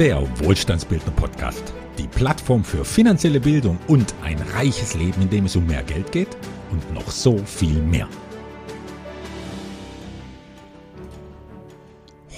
der 0.00 0.26
Wohlstandsbildner 0.42 1.12
Podcast. 1.12 1.74
Die 1.98 2.08
Plattform 2.08 2.64
für 2.64 2.86
finanzielle 2.86 3.38
Bildung 3.38 3.78
und 3.86 4.14
ein 4.24 4.38
reiches 4.54 4.94
Leben, 4.94 5.20
in 5.20 5.28
dem 5.28 5.44
es 5.44 5.56
um 5.56 5.66
mehr 5.66 5.82
Geld 5.82 6.10
geht 6.10 6.38
und 6.70 6.94
noch 6.94 7.10
so 7.10 7.36
viel 7.36 7.82
mehr. 7.82 8.08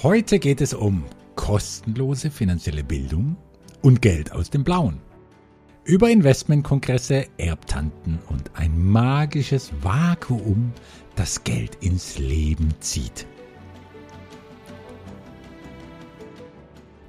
Heute 0.01 0.39
geht 0.39 0.59
es 0.59 0.73
um 0.73 1.05
kostenlose 1.35 2.31
finanzielle 2.31 2.83
Bildung 2.83 3.37
und 3.81 4.01
Geld 4.01 4.33
aus 4.33 4.49
dem 4.49 4.65
Blauen. 4.65 4.99
Über 5.85 6.09
Investmentkongresse, 6.09 7.27
Erbtanten 7.37 8.19
und 8.27 8.51
ein 8.55 8.77
magisches 8.77 9.71
Vakuum, 9.81 10.73
das 11.15 11.45
Geld 11.45 11.75
ins 11.79 12.19
Leben 12.19 12.73
zieht. 12.81 13.25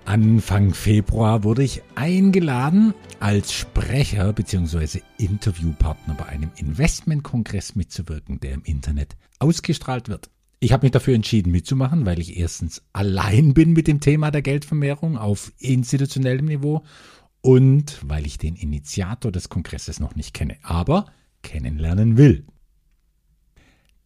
Anfang 0.04 0.74
Februar 0.74 1.44
wurde 1.44 1.62
ich 1.62 1.82
eingeladen, 1.94 2.92
als 3.20 3.54
Sprecher 3.54 4.32
bzw. 4.32 5.00
Interviewpartner 5.16 6.14
bei 6.14 6.26
einem 6.26 6.50
Investmentkongress 6.56 7.74
mitzuwirken, 7.74 8.38
der 8.38 8.52
im 8.52 8.62
Internet 8.64 9.16
ausgestrahlt 9.38 10.08
wird. 10.08 10.30
Ich 10.60 10.72
habe 10.72 10.84
mich 10.84 10.92
dafür 10.92 11.14
entschieden 11.14 11.50
mitzumachen, 11.52 12.04
weil 12.06 12.20
ich 12.20 12.36
erstens 12.36 12.82
allein 12.92 13.54
bin 13.54 13.72
mit 13.72 13.86
dem 13.86 14.00
Thema 14.00 14.30
der 14.30 14.42
Geldvermehrung 14.42 15.16
auf 15.16 15.52
institutionellem 15.58 16.46
Niveau 16.46 16.84
und 17.40 17.98
weil 18.02 18.26
ich 18.26 18.38
den 18.38 18.56
Initiator 18.56 19.32
des 19.32 19.48
Kongresses 19.48 20.00
noch 20.00 20.16
nicht 20.16 20.34
kenne, 20.34 20.56
aber 20.62 21.06
kennenlernen 21.42 22.16
will. 22.16 22.46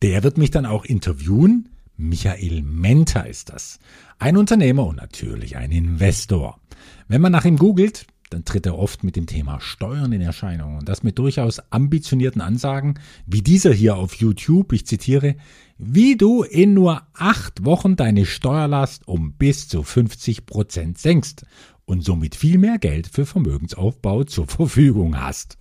Der 0.03 0.23
wird 0.23 0.39
mich 0.39 0.51
dann 0.51 0.67
auch 0.67 0.84
interviewen. 0.84 1.70
Michael 1.97 2.62
Menta 2.62 3.23
ist 3.23 3.48
das. 3.48 3.80
Ein 4.20 4.36
Unternehmer 4.36 4.84
und 4.84 4.97
natürlich 4.97 5.56
ein 5.56 5.70
Investor. 5.70 6.61
Wenn 7.06 7.20
man 7.20 7.30
nach 7.30 7.44
ihm 7.44 7.56
googelt, 7.56 8.06
dann 8.30 8.44
tritt 8.44 8.66
er 8.66 8.77
oft 8.77 9.05
mit 9.05 9.14
dem 9.14 9.27
Thema 9.27 9.60
Steuern 9.60 10.12
in 10.12 10.20
Erscheinung 10.20 10.77
und 10.77 10.88
das 10.88 11.05
mit 11.05 11.19
durchaus 11.20 11.60
ambitionierten 11.70 12.42
Ansagen, 12.42 12.98
wie 13.27 13.42
dieser 13.42 13.72
hier 13.72 13.97
auf 13.97 14.14
YouTube, 14.14 14.72
ich 14.72 14.86
zitiere, 14.86 15.36
wie 15.78 16.16
du 16.16 16.42
in 16.42 16.75
nur 16.75 17.02
acht 17.14 17.64
Wochen 17.64 17.94
deine 17.94 18.27
Steuerlast 18.27 19.06
um 19.06 19.34
bis 19.34 19.69
zu 19.69 19.84
50 19.84 20.47
Prozent 20.47 20.98
senkst 20.98 21.47
und 21.84 22.05
somit 22.05 22.34
viel 22.34 22.58
mehr 22.58 22.78
Geld 22.78 23.06
für 23.06 23.25
Vermögensaufbau 23.25 24.25
zur 24.25 24.48
Verfügung 24.48 25.19
hast. 25.19 25.58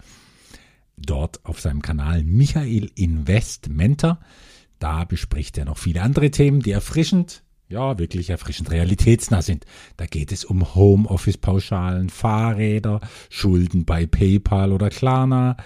Dort 0.97 1.45
auf 1.45 1.61
seinem 1.61 1.83
Kanal 1.83 2.23
Michael 2.23 2.89
Investmenter, 2.95 4.19
da 4.79 5.05
bespricht 5.05 5.59
er 5.59 5.65
noch 5.65 5.77
viele 5.77 6.01
andere 6.01 6.31
Themen, 6.31 6.61
die 6.61 6.71
erfrischend, 6.71 7.43
ja, 7.69 7.99
wirklich 7.99 8.29
erfrischend 8.29 8.71
realitätsnah 8.71 9.41
sind. 9.41 9.65
Da 9.97 10.05
geht 10.05 10.31
es 10.31 10.45
um 10.45 10.75
Homeoffice-Pauschalen, 10.75 12.09
Fahrräder, 12.09 13.01
Schulden 13.29 13.85
bei 13.85 14.05
PayPal 14.05 14.71
oder 14.71 14.89
Klarna, 14.89 15.57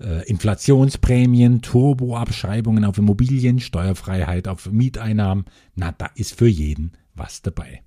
äh, 0.00 0.26
Inflationsprämien, 0.28 1.62
Turboabschreibungen 1.62 2.84
auf 2.84 2.98
Immobilien, 2.98 3.60
Steuerfreiheit 3.60 4.48
auf 4.48 4.70
Mieteinnahmen. 4.70 5.44
Na, 5.74 5.92
da 5.92 6.06
ist 6.14 6.34
für 6.34 6.48
jeden 6.48 6.92
was 7.14 7.42
dabei. 7.42 7.82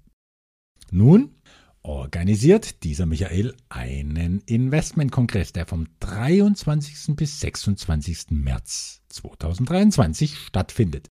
Nun 0.91 1.35
organisiert 1.81 2.83
dieser 2.83 3.05
Michael 3.05 3.55
einen 3.67 4.39
Investmentkongress, 4.45 5.51
der 5.51 5.65
vom 5.65 5.87
23. 5.99 7.15
bis 7.15 7.39
26. 7.41 8.27
März 8.31 9.01
2023 9.09 10.37
stattfindet. 10.37 11.12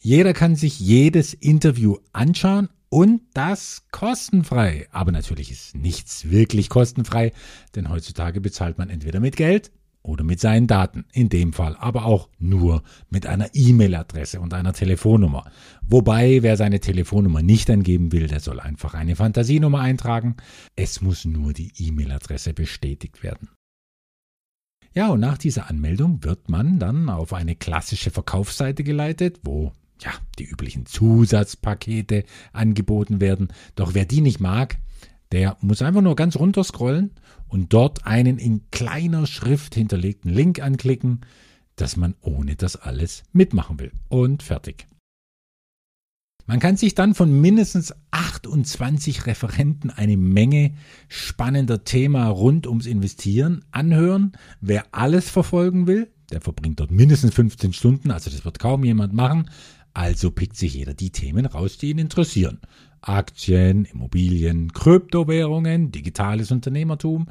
Jeder 0.00 0.32
kann 0.32 0.54
sich 0.54 0.78
jedes 0.78 1.34
Interview 1.34 1.96
anschauen 2.12 2.68
und 2.88 3.22
das 3.34 3.82
kostenfrei. 3.90 4.86
Aber 4.92 5.12
natürlich 5.12 5.50
ist 5.50 5.74
nichts 5.74 6.30
wirklich 6.30 6.68
kostenfrei, 6.68 7.32
denn 7.74 7.90
heutzutage 7.90 8.40
bezahlt 8.40 8.78
man 8.78 8.90
entweder 8.90 9.20
mit 9.20 9.36
Geld 9.36 9.72
oder 10.02 10.24
mit 10.24 10.40
seinen 10.40 10.68
Daten, 10.68 11.04
in 11.12 11.28
dem 11.28 11.52
Fall 11.52 11.76
aber 11.76 12.06
auch 12.06 12.28
nur 12.38 12.82
mit 13.10 13.26
einer 13.26 13.50
E-Mail-Adresse 13.52 14.40
und 14.40 14.54
einer 14.54 14.72
Telefonnummer. 14.72 15.50
Wobei, 15.82 16.42
wer 16.42 16.56
seine 16.56 16.80
Telefonnummer 16.80 17.42
nicht 17.42 17.68
angeben 17.68 18.12
will, 18.12 18.28
der 18.28 18.40
soll 18.40 18.60
einfach 18.60 18.94
eine 18.94 19.16
Fantasienummer 19.16 19.80
eintragen. 19.80 20.36
Es 20.76 21.02
muss 21.02 21.24
nur 21.24 21.52
die 21.52 21.72
E-Mail-Adresse 21.76 22.54
bestätigt 22.54 23.22
werden. 23.22 23.50
Ja, 24.94 25.08
und 25.08 25.20
nach 25.20 25.38
dieser 25.38 25.68
Anmeldung 25.68 26.24
wird 26.24 26.48
man 26.48 26.78
dann 26.78 27.10
auf 27.10 27.32
eine 27.32 27.54
klassische 27.54 28.10
Verkaufsseite 28.10 28.84
geleitet, 28.84 29.40
wo 29.42 29.72
ja, 30.00 30.12
die 30.38 30.44
üblichen 30.44 30.86
Zusatzpakete 30.86 32.24
angeboten 32.52 33.20
werden. 33.20 33.48
Doch 33.74 33.94
wer 33.94 34.04
die 34.04 34.20
nicht 34.20 34.40
mag, 34.40 34.78
der 35.32 35.56
muss 35.60 35.82
einfach 35.82 36.00
nur 36.00 36.16
ganz 36.16 36.36
runter 36.36 36.64
scrollen 36.64 37.10
und 37.48 37.72
dort 37.72 38.06
einen 38.06 38.38
in 38.38 38.70
kleiner 38.70 39.26
Schrift 39.26 39.74
hinterlegten 39.74 40.30
Link 40.30 40.60
anklicken, 40.60 41.20
dass 41.76 41.96
man 41.96 42.14
ohne 42.20 42.56
das 42.56 42.76
alles 42.76 43.22
mitmachen 43.32 43.78
will. 43.78 43.92
Und 44.08 44.42
fertig. 44.42 44.86
Man 46.46 46.60
kann 46.60 46.78
sich 46.78 46.94
dann 46.94 47.14
von 47.14 47.42
mindestens 47.42 47.94
28 48.10 49.26
Referenten 49.26 49.90
eine 49.90 50.16
Menge 50.16 50.72
spannender 51.06 51.84
Themen 51.84 52.26
rund 52.26 52.66
ums 52.66 52.86
Investieren 52.86 53.66
anhören. 53.70 54.32
Wer 54.62 54.86
alles 54.92 55.28
verfolgen 55.28 55.86
will, 55.86 56.10
der 56.30 56.40
verbringt 56.40 56.80
dort 56.80 56.90
mindestens 56.90 57.34
15 57.34 57.74
Stunden, 57.74 58.10
also 58.10 58.30
das 58.30 58.46
wird 58.46 58.58
kaum 58.58 58.82
jemand 58.82 59.12
machen. 59.12 59.50
Also 59.94 60.30
pickt 60.30 60.56
sich 60.56 60.74
jeder 60.74 60.94
die 60.94 61.10
Themen 61.10 61.46
raus, 61.46 61.78
die 61.78 61.90
ihn 61.90 61.98
interessieren. 61.98 62.60
Aktien, 63.00 63.84
Immobilien, 63.84 64.72
Kryptowährungen, 64.72 65.92
digitales 65.92 66.50
Unternehmertum, 66.50 67.28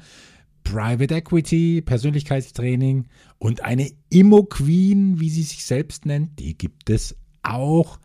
Private 0.63 1.15
Equity, 1.15 1.81
Persönlichkeitstraining 1.81 3.05
und 3.37 3.61
eine 3.61 3.89
Immo 4.09 4.43
Queen, 4.43 5.19
wie 5.19 5.29
sie 5.29 5.43
sich 5.43 5.65
selbst 5.65 6.05
nennt, 6.05 6.39
die 6.39 6.57
gibt 6.57 6.89
es 6.89 7.15
auch. 7.41 7.99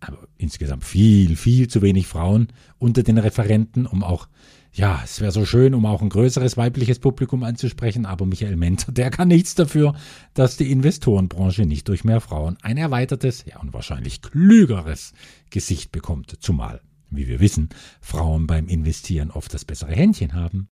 Aber 0.00 0.26
insgesamt 0.36 0.82
viel, 0.82 1.36
viel 1.36 1.68
zu 1.68 1.80
wenig 1.80 2.08
Frauen 2.08 2.48
unter 2.78 3.04
den 3.04 3.18
Referenten, 3.18 3.86
um 3.86 4.02
auch 4.02 4.26
ja, 4.74 5.02
es 5.04 5.20
wäre 5.20 5.32
so 5.32 5.44
schön, 5.44 5.74
um 5.74 5.84
auch 5.84 6.00
ein 6.00 6.08
größeres 6.08 6.56
weibliches 6.56 6.98
Publikum 6.98 7.42
anzusprechen, 7.42 8.06
aber 8.06 8.24
Michael 8.24 8.56
Menter, 8.56 8.90
der 8.90 9.10
kann 9.10 9.28
nichts 9.28 9.54
dafür, 9.54 9.94
dass 10.32 10.56
die 10.56 10.70
Investorenbranche 10.70 11.66
nicht 11.66 11.88
durch 11.88 12.04
mehr 12.04 12.22
Frauen 12.22 12.56
ein 12.62 12.78
erweitertes, 12.78 13.44
ja 13.44 13.60
und 13.60 13.74
wahrscheinlich 13.74 14.22
klügeres 14.22 15.12
Gesicht 15.50 15.92
bekommt, 15.92 16.38
zumal, 16.40 16.80
wie 17.10 17.28
wir 17.28 17.40
wissen, 17.40 17.68
Frauen 18.00 18.46
beim 18.46 18.66
Investieren 18.66 19.30
oft 19.30 19.52
das 19.52 19.66
bessere 19.66 19.92
Händchen 19.92 20.32
haben. 20.32 20.68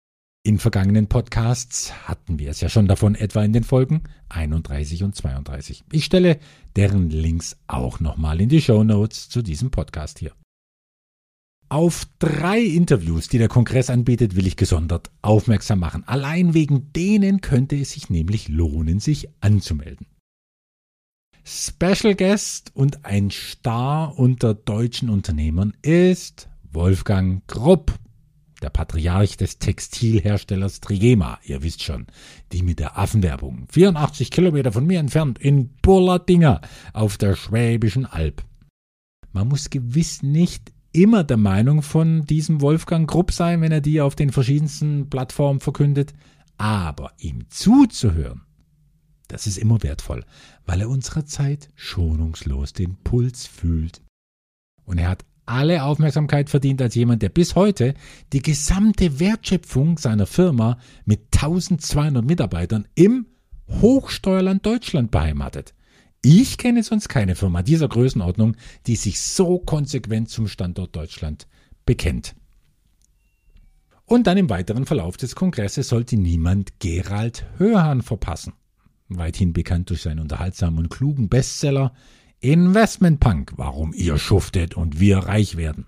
In 0.42 0.58
vergangenen 0.58 1.08
Podcasts 1.08 2.06
hatten 2.06 2.38
wir 2.38 2.50
es 2.50 2.60
ja 2.60 2.68
schon 2.68 2.86
davon, 2.86 3.14
etwa 3.14 3.42
in 3.42 3.52
den 3.52 3.64
Folgen 3.64 4.02
31 4.28 5.02
und 5.04 5.16
32. 5.16 5.84
Ich 5.90 6.04
stelle 6.04 6.38
deren 6.76 7.10
Links 7.10 7.56
auch 7.66 7.98
nochmal 7.98 8.40
in 8.42 8.50
die 8.50 8.60
Show 8.60 8.84
Notes 8.84 9.28
zu 9.28 9.42
diesem 9.42 9.70
Podcast 9.70 10.18
hier. 10.18 10.32
Auf 11.68 12.06
drei 12.20 12.60
Interviews, 12.60 13.28
die 13.28 13.38
der 13.38 13.48
Kongress 13.48 13.90
anbietet, 13.90 14.36
will 14.36 14.46
ich 14.46 14.56
gesondert 14.56 15.10
aufmerksam 15.22 15.80
machen. 15.80 16.04
Allein 16.06 16.54
wegen 16.54 16.92
denen 16.92 17.40
könnte 17.40 17.76
es 17.76 17.92
sich 17.92 18.08
nämlich 18.08 18.48
lohnen, 18.48 19.00
sich 19.00 19.28
anzumelden. 19.40 20.06
Special 21.44 22.14
Guest 22.14 22.70
und 22.74 23.04
ein 23.04 23.30
Star 23.30 24.16
unter 24.16 24.54
deutschen 24.54 25.10
Unternehmern 25.10 25.72
ist 25.82 26.48
Wolfgang 26.72 27.46
Grupp, 27.48 27.92
der 28.62 28.70
Patriarch 28.70 29.36
des 29.36 29.58
Textilherstellers 29.58 30.80
Trigema. 30.80 31.38
Ihr 31.44 31.62
wisst 31.64 31.82
schon, 31.82 32.06
die 32.52 32.62
mit 32.62 32.78
der 32.78 32.96
Affenwerbung. 32.96 33.66
84 33.70 34.30
Kilometer 34.30 34.70
von 34.70 34.86
mir 34.86 35.00
entfernt 35.00 35.38
in 35.40 35.70
Burladinger 35.82 36.60
auf 36.92 37.16
der 37.16 37.34
Schwäbischen 37.34 38.06
Alb. 38.06 38.44
Man 39.32 39.48
muss 39.48 39.68
gewiss 39.70 40.22
nicht 40.22 40.72
immer 40.96 41.24
der 41.24 41.36
Meinung 41.36 41.82
von 41.82 42.24
diesem 42.24 42.60
Wolfgang 42.62 43.08
Grupp 43.08 43.30
sein, 43.30 43.60
wenn 43.60 43.72
er 43.72 43.80
die 43.82 44.00
auf 44.00 44.14
den 44.14 44.32
verschiedensten 44.32 45.10
Plattformen 45.10 45.60
verkündet, 45.60 46.14
aber 46.56 47.12
ihm 47.18 47.44
zuzuhören, 47.50 48.42
das 49.28 49.46
ist 49.46 49.58
immer 49.58 49.82
wertvoll, 49.82 50.24
weil 50.64 50.80
er 50.80 50.88
unserer 50.88 51.26
Zeit 51.26 51.68
schonungslos 51.74 52.72
den 52.72 52.96
Puls 52.96 53.46
fühlt. 53.46 54.00
Und 54.84 54.98
er 54.98 55.10
hat 55.10 55.24
alle 55.44 55.84
Aufmerksamkeit 55.84 56.48
verdient 56.48 56.80
als 56.80 56.94
jemand, 56.94 57.22
der 57.22 57.28
bis 57.28 57.54
heute 57.54 57.94
die 58.32 58.42
gesamte 58.42 59.20
Wertschöpfung 59.20 59.98
seiner 59.98 60.26
Firma 60.26 60.78
mit 61.04 61.20
1200 61.34 62.24
Mitarbeitern 62.24 62.88
im 62.94 63.26
Hochsteuerland 63.68 64.64
Deutschland 64.64 65.10
beheimatet. 65.10 65.74
Ich 66.28 66.58
kenne 66.58 66.82
sonst 66.82 67.08
keine 67.08 67.36
Firma 67.36 67.62
dieser 67.62 67.86
Größenordnung, 67.86 68.56
die 68.88 68.96
sich 68.96 69.20
so 69.20 69.60
konsequent 69.60 70.28
zum 70.28 70.48
Standort 70.48 70.96
Deutschland 70.96 71.46
bekennt. 71.84 72.34
Und 74.06 74.26
dann 74.26 74.36
im 74.36 74.50
weiteren 74.50 74.86
Verlauf 74.86 75.16
des 75.16 75.36
Kongresses 75.36 75.86
sollte 75.86 76.16
niemand 76.16 76.80
Gerald 76.80 77.46
Hörhan 77.58 78.02
verpassen. 78.02 78.54
Weithin 79.08 79.52
bekannt 79.52 79.88
durch 79.90 80.02
seinen 80.02 80.18
unterhaltsamen 80.18 80.80
und 80.80 80.88
klugen 80.88 81.28
Bestseller 81.28 81.94
Investment 82.40 83.20
Punk, 83.20 83.52
warum 83.54 83.94
ihr 83.94 84.18
schuftet 84.18 84.76
und 84.76 84.98
wir 84.98 85.18
reich 85.18 85.56
werden. 85.56 85.86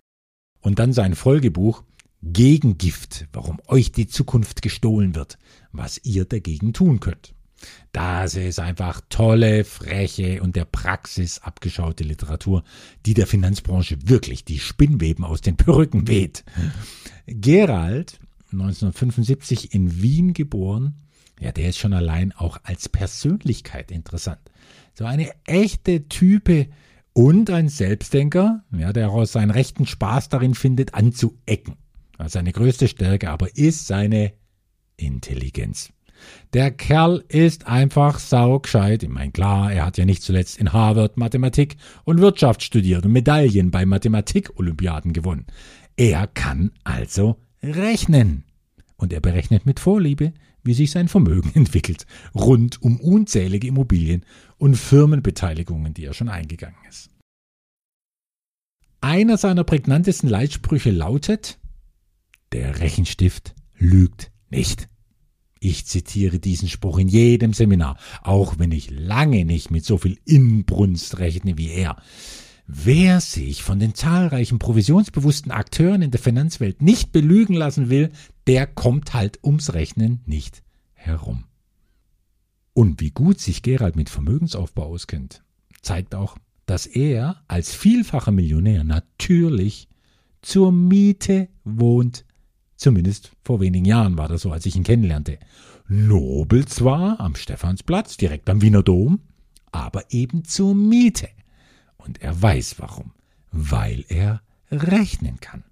Und 0.60 0.78
dann 0.78 0.92
sein 0.92 1.16
Folgebuch 1.16 1.82
Gegengift, 2.22 3.26
warum 3.32 3.58
euch 3.66 3.90
die 3.90 4.06
Zukunft 4.06 4.62
gestohlen 4.62 5.16
wird, 5.16 5.36
was 5.72 5.98
ihr 6.04 6.26
dagegen 6.26 6.72
tun 6.72 7.00
könnt. 7.00 7.34
Das 7.92 8.34
ist 8.36 8.60
einfach 8.60 9.00
tolle, 9.08 9.64
freche 9.64 10.42
und 10.42 10.56
der 10.56 10.64
Praxis 10.64 11.40
abgeschaute 11.40 12.04
Literatur, 12.04 12.62
die 13.06 13.14
der 13.14 13.26
Finanzbranche 13.26 13.98
wirklich 14.04 14.44
die 14.44 14.58
Spinnweben 14.58 15.24
aus 15.24 15.40
den 15.40 15.56
Perücken 15.56 16.06
weht. 16.06 16.44
Gerald, 17.26 18.20
1975 18.52 19.74
in 19.74 20.02
Wien 20.02 20.32
geboren, 20.34 20.94
ja, 21.40 21.52
der 21.52 21.68
ist 21.68 21.78
schon 21.78 21.92
allein 21.92 22.32
auch 22.32 22.58
als 22.64 22.88
Persönlichkeit 22.88 23.90
interessant. 23.90 24.40
So 24.94 25.04
eine 25.04 25.30
echte 25.44 26.08
Type 26.08 26.68
und 27.12 27.50
ein 27.50 27.68
Selbstdenker, 27.68 28.64
ja, 28.76 28.92
der 28.92 29.10
auch 29.10 29.24
seinen 29.24 29.50
rechten 29.50 29.86
Spaß 29.86 30.28
darin 30.28 30.54
findet, 30.54 30.94
anzuecken. 30.94 31.76
Seine 32.26 32.52
größte 32.52 32.88
Stärke 32.88 33.30
aber 33.30 33.56
ist 33.56 33.86
seine 33.86 34.32
Intelligenz. 34.96 35.90
Der 36.52 36.70
Kerl 36.70 37.24
ist 37.28 37.66
einfach 37.66 38.18
saugescheit. 38.18 39.02
Ich 39.02 39.08
meine, 39.08 39.32
klar, 39.32 39.72
er 39.72 39.86
hat 39.86 39.98
ja 39.98 40.04
nicht 40.04 40.22
zuletzt 40.22 40.58
in 40.58 40.72
Harvard 40.72 41.16
Mathematik 41.16 41.76
und 42.04 42.20
Wirtschaft 42.20 42.62
studiert 42.62 43.04
und 43.04 43.12
Medaillen 43.12 43.70
bei 43.70 43.84
Mathematik-Olympiaden 43.84 45.12
gewonnen. 45.12 45.46
Er 45.96 46.26
kann 46.26 46.70
also 46.84 47.36
rechnen. 47.62 48.44
Und 48.96 49.12
er 49.12 49.20
berechnet 49.20 49.66
mit 49.66 49.80
Vorliebe, 49.80 50.32
wie 50.64 50.74
sich 50.74 50.90
sein 50.90 51.08
Vermögen 51.08 51.52
entwickelt, 51.54 52.06
rund 52.34 52.82
um 52.82 53.00
unzählige 53.00 53.68
Immobilien 53.68 54.24
und 54.58 54.76
Firmenbeteiligungen, 54.76 55.94
die 55.94 56.04
er 56.04 56.14
schon 56.14 56.28
eingegangen 56.28 56.78
ist. 56.88 57.10
Einer 59.00 59.36
seiner 59.36 59.64
prägnantesten 59.64 60.28
Leitsprüche 60.28 60.90
lautet, 60.90 61.58
der 62.52 62.80
Rechenstift 62.80 63.54
lügt 63.78 64.32
nicht. 64.50 64.88
Ich 65.60 65.86
zitiere 65.86 66.38
diesen 66.38 66.68
Spruch 66.68 66.98
in 66.98 67.08
jedem 67.08 67.52
Seminar, 67.52 67.98
auch 68.22 68.58
wenn 68.58 68.72
ich 68.72 68.90
lange 68.90 69.44
nicht 69.44 69.70
mit 69.70 69.84
so 69.84 69.98
viel 69.98 70.18
Inbrunst 70.24 71.18
rechne 71.18 71.58
wie 71.58 71.70
er. 71.70 71.96
Wer 72.66 73.20
sich 73.20 73.62
von 73.62 73.78
den 73.78 73.94
zahlreichen 73.94 74.58
provisionsbewussten 74.58 75.50
Akteuren 75.50 76.02
in 76.02 76.10
der 76.10 76.20
Finanzwelt 76.20 76.82
nicht 76.82 77.12
belügen 77.12 77.54
lassen 77.54 77.88
will, 77.88 78.10
der 78.46 78.66
kommt 78.66 79.14
halt 79.14 79.42
ums 79.42 79.72
Rechnen 79.72 80.20
nicht 80.26 80.62
herum. 80.92 81.44
Und 82.74 83.00
wie 83.00 83.10
gut 83.10 83.40
sich 83.40 83.62
Gerald 83.62 83.96
mit 83.96 84.10
Vermögensaufbau 84.10 84.84
auskennt, 84.84 85.42
zeigt 85.82 86.14
auch, 86.14 86.36
dass 86.66 86.86
er 86.86 87.42
als 87.48 87.74
vielfacher 87.74 88.30
Millionär 88.30 88.84
natürlich 88.84 89.88
zur 90.42 90.70
Miete 90.70 91.48
wohnt 91.64 92.26
Zumindest 92.78 93.32
vor 93.42 93.60
wenigen 93.60 93.84
Jahren 93.84 94.16
war 94.16 94.28
das 94.28 94.42
so, 94.42 94.52
als 94.52 94.64
ich 94.64 94.76
ihn 94.76 94.84
kennenlernte. 94.84 95.38
Nobel 95.88 96.64
zwar 96.66 97.18
am 97.18 97.34
Stephansplatz, 97.34 98.16
direkt 98.16 98.48
am 98.48 98.62
Wiener 98.62 98.84
Dom, 98.84 99.20
aber 99.72 100.04
eben 100.10 100.44
zur 100.44 100.76
Miete. 100.76 101.28
Und 101.96 102.22
er 102.22 102.40
weiß 102.40 102.76
warum. 102.78 103.10
Weil 103.50 104.04
er 104.08 104.42
rechnen 104.70 105.40
kann. 105.40 105.64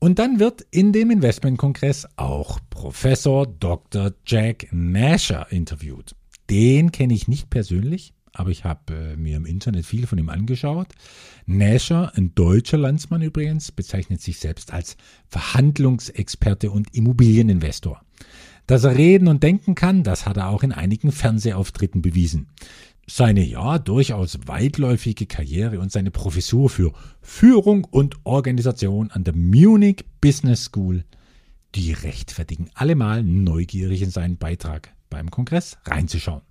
Und 0.00 0.18
dann 0.18 0.40
wird 0.40 0.62
in 0.72 0.92
dem 0.92 1.10
Investmentkongress 1.12 2.08
auch 2.16 2.58
Professor 2.68 3.46
Dr. 3.46 4.12
Jack 4.26 4.66
Nasher 4.72 5.46
interviewt. 5.50 6.16
Den 6.50 6.90
kenne 6.90 7.14
ich 7.14 7.28
nicht 7.28 7.48
persönlich, 7.48 8.12
aber 8.38 8.50
ich 8.50 8.64
habe 8.64 8.94
äh, 8.94 9.16
mir 9.16 9.36
im 9.36 9.46
Internet 9.46 9.86
viel 9.86 10.06
von 10.06 10.18
ihm 10.18 10.28
angeschaut. 10.28 10.88
Nasher, 11.46 12.12
ein 12.16 12.34
deutscher 12.34 12.78
Landsmann 12.78 13.22
übrigens, 13.22 13.72
bezeichnet 13.72 14.20
sich 14.20 14.38
selbst 14.38 14.72
als 14.72 14.96
Verhandlungsexperte 15.28 16.70
und 16.70 16.94
Immobilieninvestor. 16.94 18.00
Dass 18.66 18.84
er 18.84 18.96
reden 18.96 19.28
und 19.28 19.42
denken 19.42 19.74
kann, 19.74 20.02
das 20.02 20.26
hat 20.26 20.36
er 20.36 20.48
auch 20.48 20.62
in 20.62 20.72
einigen 20.72 21.12
Fernsehauftritten 21.12 22.02
bewiesen. 22.02 22.48
Seine 23.08 23.44
ja 23.44 23.78
durchaus 23.78 24.38
weitläufige 24.46 25.26
Karriere 25.26 25.78
und 25.78 25.92
seine 25.92 26.10
Professur 26.10 26.68
für 26.68 26.92
Führung 27.22 27.84
und 27.84 28.16
Organisation 28.24 29.12
an 29.12 29.22
der 29.22 29.36
Munich 29.36 30.04
Business 30.20 30.64
School, 30.64 31.04
die 31.76 31.92
rechtfertigen 31.92 32.68
allemal 32.74 33.22
neugierig 33.22 34.02
in 34.02 34.10
seinen 34.10 34.38
Beitrag 34.38 34.92
beim 35.08 35.30
Kongress 35.30 35.78
reinzuschauen. 35.84 36.42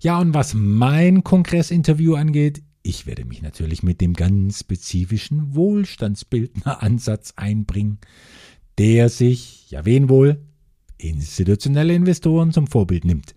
Ja, 0.00 0.18
und 0.18 0.34
was 0.34 0.54
mein 0.54 1.24
Kongressinterview 1.24 2.14
angeht, 2.14 2.62
ich 2.82 3.06
werde 3.06 3.24
mich 3.24 3.42
natürlich 3.42 3.82
mit 3.82 4.00
dem 4.00 4.14
ganz 4.14 4.60
spezifischen 4.60 5.54
Wohlstandsbildner-Ansatz 5.54 7.34
einbringen, 7.36 7.98
der 8.78 9.08
sich, 9.08 9.70
ja 9.70 9.84
wen 9.84 10.08
wohl, 10.08 10.40
institutionelle 10.98 11.94
Investoren 11.94 12.52
zum 12.52 12.66
Vorbild 12.66 13.04
nimmt. 13.04 13.34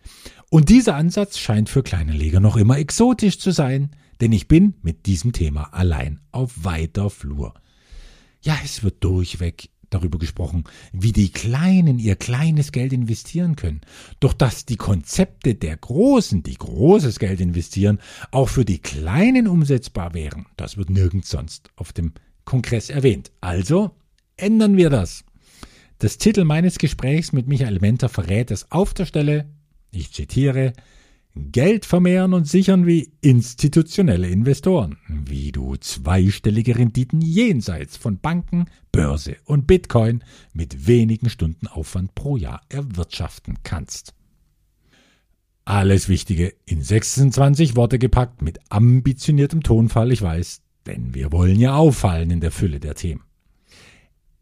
Und 0.50 0.70
dieser 0.70 0.96
Ansatz 0.96 1.38
scheint 1.38 1.70
für 1.70 1.84
kleine 1.84 2.14
Leger 2.14 2.40
noch 2.40 2.58
immer 2.58 2.78
exotisch 2.78 3.40
zu 3.40 3.52
sein, 3.52 3.92
denn 4.22 4.32
ich 4.32 4.48
bin 4.48 4.76
mit 4.82 5.06
diesem 5.06 5.32
Thema 5.32 5.74
allein 5.74 6.20
auf 6.32 6.64
weiter 6.64 7.10
Flur. 7.10 7.54
Ja, 8.42 8.58
es 8.64 8.84
wird 8.84 9.04
durchweg 9.04 9.70
darüber 9.90 10.20
gesprochen, 10.20 10.64
wie 10.92 11.12
die 11.12 11.32
Kleinen 11.32 12.00
ihr 12.00 12.16
kleines 12.16 12.72
Geld 12.72 12.94
investieren 12.94 13.56
können. 13.56 13.82
Doch 14.20 14.34
dass 14.34 14.66
die 14.66 14.78
Konzepte 14.78 15.56
der 15.56 15.78
Großen, 15.78 16.44
die 16.44 16.56
großes 16.56 17.20
Geld 17.20 17.42
investieren, 17.42 18.00
auch 18.32 18.50
für 18.50 18.66
die 18.66 18.80
Kleinen 18.80 19.48
umsetzbar 19.48 20.14
wären, 20.14 20.46
das 20.58 20.78
wird 20.78 20.90
nirgends 20.90 21.30
sonst 21.30 21.70
auf 21.76 21.94
dem 21.94 22.14
Kongress 22.46 22.90
erwähnt. 22.90 23.32
Also 23.42 23.92
ändern 24.38 24.78
wir 24.78 24.90
das. 24.90 25.24
Das 26.00 26.18
Titel 26.18 26.46
meines 26.46 26.78
Gesprächs 26.78 27.34
mit 27.34 27.48
Michael 27.48 27.80
Menter 27.80 28.10
verrät 28.10 28.52
es 28.52 28.72
auf 28.72 28.94
der 28.94 29.06
Stelle, 29.06 29.50
ich 29.92 30.14
zitiere, 30.14 30.74
Geld 31.52 31.86
vermehren 31.86 32.34
und 32.34 32.48
sichern 32.48 32.86
wie 32.86 33.12
institutionelle 33.22 34.28
Investoren, 34.28 34.98
wie 35.08 35.52
du 35.52 35.76
zweistellige 35.78 36.78
Renditen 36.78 37.22
jenseits 37.22 37.98
von 37.98 38.20
Banken, 38.20 38.66
Börse 38.92 39.38
und 39.46 39.66
Bitcoin 39.66 40.24
mit 40.54 40.88
wenigen 40.88 41.30
Stunden 41.30 41.68
Aufwand 41.68 42.16
pro 42.16 42.38
Jahr 42.38 42.62
erwirtschaften 42.70 43.58
kannst. 43.64 44.14
Alles 45.66 46.10
Wichtige 46.10 46.54
in 46.66 46.82
26 46.82 47.76
Worte 47.76 48.00
gepackt 48.00 48.42
mit 48.42 48.60
ambitioniertem 48.70 49.64
Tonfall, 49.64 50.12
ich 50.12 50.22
weiß, 50.22 50.62
denn 50.88 51.14
wir 51.14 51.32
wollen 51.32 51.60
ja 51.60 51.76
auffallen 51.76 52.32
in 52.32 52.40
der 52.40 52.52
Fülle 52.52 52.80
der 52.80 52.96
Themen. 52.96 53.22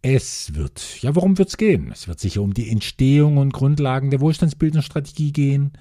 Es 0.01 0.53
wird, 0.55 1.01
ja, 1.01 1.15
worum 1.15 1.37
wird's 1.37 1.57
gehen? 1.57 1.91
Es 1.91 2.07
wird 2.07 2.19
sicher 2.19 2.41
um 2.41 2.53
die 2.53 2.69
Entstehung 2.69 3.37
und 3.37 3.51
Grundlagen 3.51 4.09
der 4.09 4.21
Wohlstandsbildungsstrategie 4.21 5.33
gehen, 5.33 5.73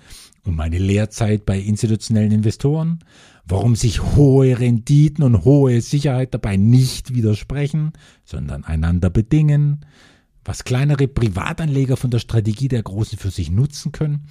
um 0.46 0.56
meine 0.56 0.78
Lehrzeit 0.78 1.44
bei 1.44 1.58
institutionellen 1.58 2.32
Investoren, 2.32 3.00
warum 3.46 3.76
sich 3.76 4.02
hohe 4.02 4.58
Renditen 4.58 5.24
und 5.24 5.44
hohe 5.44 5.80
Sicherheit 5.80 6.34
dabei 6.34 6.56
nicht 6.56 7.14
widersprechen, 7.14 7.92
sondern 8.24 8.64
einander 8.64 9.10
bedingen, 9.10 9.84
was 10.44 10.64
kleinere 10.64 11.08
Privatanleger 11.08 11.96
von 11.96 12.10
der 12.10 12.20
Strategie 12.20 12.68
der 12.68 12.82
Großen 12.82 13.18
für 13.18 13.30
sich 13.30 13.50
nutzen 13.50 13.92
können. 13.92 14.28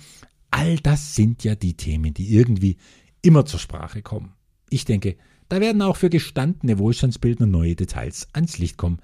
All 0.52 0.78
das 0.78 1.16
sind 1.16 1.44
ja 1.44 1.56
die 1.56 1.76
Themen, 1.76 2.14
die 2.14 2.34
irgendwie 2.34 2.78
immer 3.22 3.46
zur 3.46 3.60
Sprache 3.60 4.02
kommen. 4.02 4.34
Ich 4.70 4.86
denke, 4.86 5.18
da 5.50 5.60
werden 5.60 5.82
auch 5.82 5.98
für 5.98 6.10
gestandene 6.10 6.80
Wohlstandsbildner 6.80 7.46
neue 7.46 7.76
Details 7.76 8.28
ans 8.34 8.58
Licht 8.58 8.78
kommen, 8.78 9.00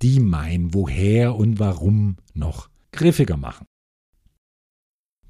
die 0.00 0.20
mein 0.20 0.72
Woher 0.74 1.34
und 1.36 1.58
Warum 1.58 2.16
noch 2.34 2.68
griffiger 2.92 3.36
machen. 3.36 3.66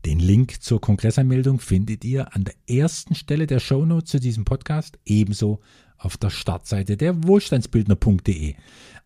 Den 0.05 0.19
Link 0.19 0.61
zur 0.63 0.81
Kongressanmeldung 0.81 1.61
findet 1.61 2.05
ihr 2.05 2.35
an 2.35 2.43
der 2.45 2.55
ersten 2.69 3.15
Stelle 3.15 3.47
der 3.47 3.61
Shownote 3.61 4.05
zu 4.05 4.19
diesem 4.19 4.45
Podcast, 4.45 4.99
ebenso 5.05 5.61
auf 5.97 6.17
der 6.17 6.31
Startseite 6.31 6.97
der 6.97 7.23
wohlstandsbildner.de. 7.23 8.57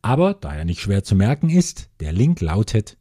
Aber 0.00 0.32
da 0.34 0.54
er 0.54 0.64
nicht 0.64 0.80
schwer 0.80 1.04
zu 1.04 1.14
merken 1.14 1.50
ist, 1.50 1.90
der 2.00 2.12
Link 2.12 2.40
lautet 2.40 2.96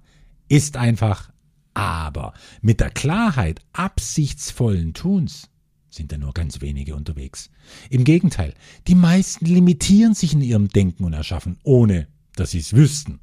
ist 0.49 0.77
einfach, 0.77 1.33
aber 1.77 2.33
mit 2.63 2.81
der 2.81 2.91
Klarheit 2.91 3.61
absichtsvollen 3.75 4.95
Tuns 4.95 5.51
sind 5.91 6.11
da 6.11 6.17
nur 6.17 6.33
ganz 6.33 6.63
wenige 6.63 6.97
unterwegs. 6.97 7.51
Im 7.91 8.05
Gegenteil, 8.05 8.55
die 8.87 8.95
meisten 8.95 9.45
limitieren 9.45 10.15
sich 10.15 10.33
in 10.33 10.41
ihrem 10.41 10.69
Denken 10.69 11.05
und 11.05 11.13
Erschaffen, 11.13 11.59
ohne 11.65 12.09
dass 12.35 12.53
sie 12.53 12.61
es 12.61 12.73
wüssten. 12.73 13.21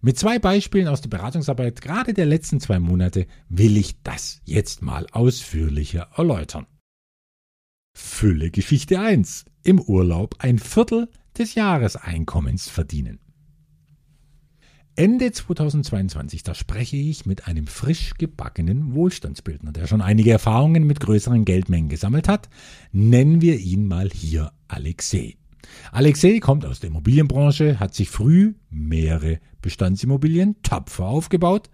Mit 0.00 0.18
zwei 0.18 0.40
Beispielen 0.40 0.88
aus 0.88 1.02
der 1.02 1.08
Beratungsarbeit 1.08 1.80
gerade 1.80 2.14
der 2.14 2.26
letzten 2.26 2.58
zwei 2.58 2.80
Monate 2.80 3.28
will 3.48 3.76
ich 3.76 4.02
das 4.02 4.40
jetzt 4.44 4.82
mal 4.82 5.06
ausführlicher 5.12 6.10
erläutern. 6.16 6.66
Fülle 7.96 8.50
Geschichte 8.50 8.98
1. 8.98 9.44
Im 9.62 9.80
Urlaub 9.80 10.34
ein 10.40 10.58
Viertel 10.58 11.08
des 11.38 11.54
Jahreseinkommens 11.54 12.68
verdienen. 12.68 13.20
Ende 14.96 15.32
2022, 15.32 16.44
da 16.44 16.54
spreche 16.54 16.96
ich 16.96 17.26
mit 17.26 17.48
einem 17.48 17.66
frisch 17.66 18.14
gebackenen 18.16 18.94
Wohlstandsbildner, 18.94 19.72
der 19.72 19.88
schon 19.88 20.00
einige 20.00 20.30
Erfahrungen 20.30 20.86
mit 20.86 21.00
größeren 21.00 21.44
Geldmengen 21.44 21.88
gesammelt 21.88 22.28
hat. 22.28 22.48
Nennen 22.92 23.40
wir 23.40 23.58
ihn 23.58 23.88
mal 23.88 24.08
hier 24.10 24.52
Alexei. 24.68 25.36
Alexei 25.90 26.38
kommt 26.38 26.64
aus 26.64 26.78
der 26.78 26.90
Immobilienbranche, 26.90 27.80
hat 27.80 27.92
sich 27.92 28.08
früh 28.08 28.54
mehrere 28.70 29.40
Bestandsimmobilien 29.62 30.62
tapfer 30.62 31.06
aufgebaut 31.06 31.70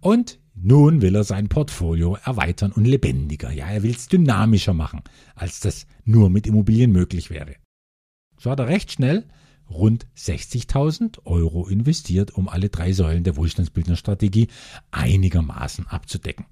und 0.00 0.38
nun 0.54 1.02
will 1.02 1.14
er 1.14 1.24
sein 1.24 1.50
Portfolio 1.50 2.16
erweitern 2.24 2.72
und 2.72 2.86
lebendiger. 2.86 3.52
Ja, 3.52 3.66
er 3.66 3.82
will 3.82 3.90
es 3.90 4.08
dynamischer 4.08 4.72
machen, 4.72 5.02
als 5.34 5.60
das 5.60 5.86
nur 6.06 6.30
mit 6.30 6.46
Immobilien 6.46 6.92
möglich 6.92 7.28
wäre. 7.28 7.56
So 8.38 8.50
hat 8.50 8.60
er 8.60 8.68
recht 8.68 8.92
schnell 8.92 9.26
rund 9.72 10.06
60.000 10.16 11.24
Euro 11.24 11.66
investiert, 11.66 12.32
um 12.32 12.48
alle 12.48 12.68
drei 12.68 12.92
Säulen 12.92 13.24
der 13.24 13.36
Wohlstandsbildnerstrategie 13.36 14.48
einigermaßen 14.90 15.86
abzudecken. 15.86 16.46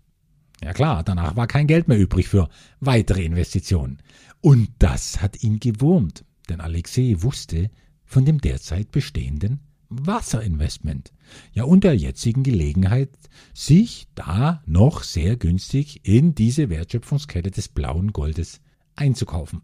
Ja 0.62 0.72
klar, 0.72 1.02
danach 1.02 1.36
war 1.36 1.46
kein 1.46 1.66
Geld 1.66 1.88
mehr 1.88 1.98
übrig 1.98 2.28
für 2.28 2.48
weitere 2.80 3.24
Investitionen. 3.24 3.98
Und 4.40 4.68
das 4.78 5.22
hat 5.22 5.42
ihn 5.42 5.58
gewurmt, 5.58 6.24
denn 6.48 6.60
Alexei 6.60 7.16
wusste 7.18 7.70
von 8.04 8.24
dem 8.24 8.40
derzeit 8.40 8.90
bestehenden 8.90 9.60
Wasserinvestment. 9.88 11.12
Ja, 11.52 11.64
und 11.64 11.84
der 11.84 11.96
jetzigen 11.96 12.42
Gelegenheit, 12.42 13.10
sich 13.54 14.06
da 14.14 14.62
noch 14.66 15.02
sehr 15.02 15.36
günstig 15.36 16.06
in 16.06 16.34
diese 16.34 16.70
Wertschöpfungskette 16.70 17.50
des 17.50 17.68
blauen 17.68 18.12
Goldes 18.12 18.60
einzukaufen. 18.96 19.62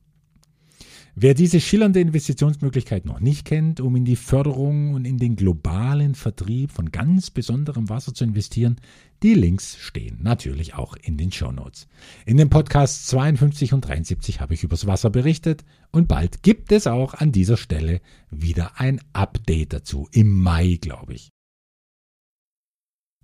Wer 1.19 1.33
diese 1.33 1.63
schillernde 1.63 2.01
Investitionsmöglichkeit 2.01 3.07
noch 3.07 3.21
nicht 3.21 3.47
kennt, 3.47 3.81
um 3.81 3.97
in 3.97 4.05
die 4.05 4.17
Förderung 4.17 4.93
und 4.93 5.07
in 5.07 5.17
den 5.17 5.35
globalen 5.35 6.15
Vertrieb 6.15 6.73
von 6.73 6.93
ganz 6.93 7.31
besonderem 7.31 7.89
Wasser 7.89 8.13
zu 8.13 8.23
investieren, 8.23 8.77
die 9.23 9.33
Links 9.33 9.79
stehen 9.79 10.19
natürlich 10.21 10.75
auch 10.75 10.95
in 10.95 11.17
den 11.17 11.33
Show 11.33 11.53
Notes. 11.53 11.89
In 12.27 12.37
den 12.37 12.51
Podcasts 12.51 13.07
52 13.07 13.73
und 13.73 13.81
73 13.81 14.43
habe 14.43 14.53
ich 14.53 14.63
übers 14.63 14.87
Wasser 14.87 15.09
berichtet 15.09 15.65
und 15.91 16.07
bald 16.07 16.43
gibt 16.43 16.71
es 16.71 16.87
auch 16.87 17.15
an 17.15 17.33
dieser 17.33 17.57
Stelle 17.57 18.03
wieder 18.31 18.79
ein 18.79 19.01
Update 19.15 19.73
dazu. 19.73 20.09
Im 20.13 20.39
Mai, 20.43 20.77
glaube 20.79 21.15
ich. 21.15 21.31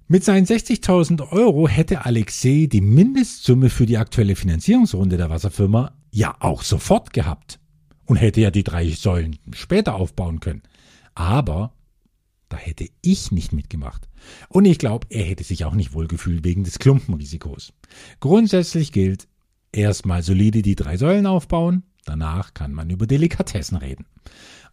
Mit 0.08 0.24
seinen 0.24 0.46
60.000 0.46 1.30
Euro 1.30 1.68
hätte 1.68 2.06
Alexei 2.06 2.68
die 2.72 2.80
Mindestsumme 2.80 3.68
für 3.68 3.84
die 3.84 3.98
aktuelle 3.98 4.34
Finanzierungsrunde 4.34 5.18
der 5.18 5.28
Wasserfirma 5.28 5.92
ja 6.10 6.34
auch 6.40 6.62
sofort 6.62 7.12
gehabt 7.12 7.58
und 8.04 8.16
hätte 8.16 8.40
ja 8.40 8.50
die 8.50 8.64
drei 8.64 8.90
Säulen 8.90 9.38
später 9.52 9.94
aufbauen 9.94 10.40
können. 10.40 10.62
Aber 11.14 11.72
da 12.48 12.56
hätte 12.56 12.86
ich 13.00 13.32
nicht 13.32 13.52
mitgemacht. 13.52 14.08
Und 14.48 14.66
ich 14.66 14.78
glaube, 14.78 15.06
er 15.10 15.24
hätte 15.24 15.44
sich 15.44 15.64
auch 15.64 15.74
nicht 15.74 15.94
wohlgefühlt 15.94 16.44
wegen 16.44 16.64
des 16.64 16.78
Klumpenrisikos. 16.78 17.72
Grundsätzlich 18.20 18.92
gilt, 18.92 19.26
erstmal 19.72 20.22
solide 20.22 20.62
die 20.62 20.74
drei 20.74 20.96
Säulen 20.96 21.26
aufbauen, 21.26 21.84
danach 22.04 22.52
kann 22.52 22.72
man 22.72 22.90
über 22.90 23.06
Delikatessen 23.06 23.78
reden. 23.78 24.06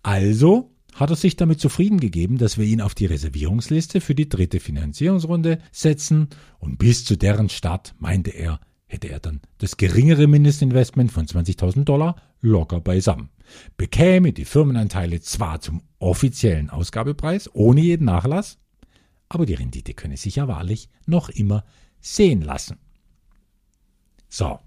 Also 0.04 0.72
hat 0.94 1.10
er 1.10 1.16
sich 1.16 1.38
damit 1.38 1.62
zufrieden 1.62 2.00
gegeben, 2.00 2.38
dass 2.38 2.58
wir 2.58 2.66
ihn 2.66 2.82
auf 2.82 2.96
die 2.96 3.06
Reservierungsliste 3.06 4.02
für 4.02 4.16
die 4.16 4.28
dritte 4.28 4.60
Finanzierungsrunde 4.60 5.60
setzen 5.72 6.28
und 6.60 6.78
bis 6.78 7.06
zu 7.06 7.16
deren 7.16 7.48
Start, 7.48 7.96
meinte 8.00 8.32
er, 8.32 8.60
hätte 8.90 9.08
er 9.08 9.20
dann 9.20 9.40
das 9.60 9.78
geringere 9.78 10.28
Mindestinvestment 10.28 11.12
von 11.12 11.26
20.000 11.26 11.86
Dollar 11.86 12.16
locker 12.42 12.82
beisammen, 12.82 13.30
bekäme 13.78 14.34
die 14.34 14.46
Firmenanteile 14.46 15.22
zwar 15.22 15.62
zum 15.62 15.84
offiziellen 16.00 16.70
Ausgabepreis 16.70 17.50
ohne 17.54 17.82
jeden 17.82 18.06
Nachlass, 18.06 18.58
aber 19.30 19.46
die 19.46 19.54
Rendite 19.54 19.94
könne 19.94 20.18
sich 20.18 20.38
ja 20.38 20.48
wahrlich 20.48 20.90
noch 21.06 21.30
immer 21.30 21.64
sehen 22.02 22.42
lassen. 22.42 22.78
So, 24.28 24.60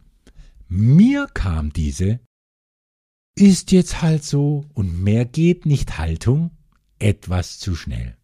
mir 0.69 1.27
kam 1.35 1.73
diese 1.73 2.21
ist 3.35 3.73
jetzt 3.73 4.03
halt 4.03 4.25
so 4.25 4.67
und 4.75 5.03
mehr 5.03 5.25
geht 5.25 5.67
nicht 5.67 5.99
Haltung 5.99 6.51
etwas 6.99 7.59
zu 7.59 7.75
schnell. 7.75 8.17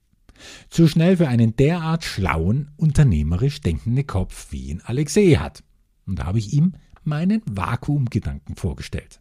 Zu 0.69 0.87
schnell 0.87 1.17
für 1.17 1.29
einen 1.29 1.57
derart 1.57 2.05
schlauen, 2.05 2.71
unternehmerisch 2.77 3.61
denkenden 3.61 4.07
Kopf, 4.07 4.53
wie 4.53 4.69
ihn 4.69 4.83
Alexei 4.83 5.33
hat. 5.33 5.65
Und 6.09 6.19
da 6.19 6.27
habe 6.27 6.39
ich 6.39 6.53
ihm 6.53 6.75
meinen 7.05 7.43
Vakuumgedanken 7.49 8.57
vorgestellt. 8.57 9.21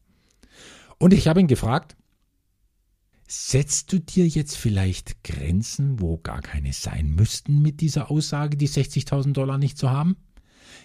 Und 0.97 1.13
ich 1.13 1.27
habe 1.27 1.39
ihn 1.39 1.47
gefragt, 1.47 1.95
setzt 3.27 3.91
du 3.91 3.99
dir 3.99 4.27
jetzt 4.27 4.55
vielleicht 4.55 5.23
Grenzen, 5.23 5.99
wo 5.99 6.17
gar 6.17 6.41
keine 6.41 6.73
sein 6.73 7.11
müssten 7.11 7.61
mit 7.61 7.81
dieser 7.81 8.09
Aussage, 8.09 8.57
die 8.57 8.69
60.000 8.69 9.33
Dollar 9.33 9.57
nicht 9.57 9.77
zu 9.77 9.89
haben? 9.89 10.15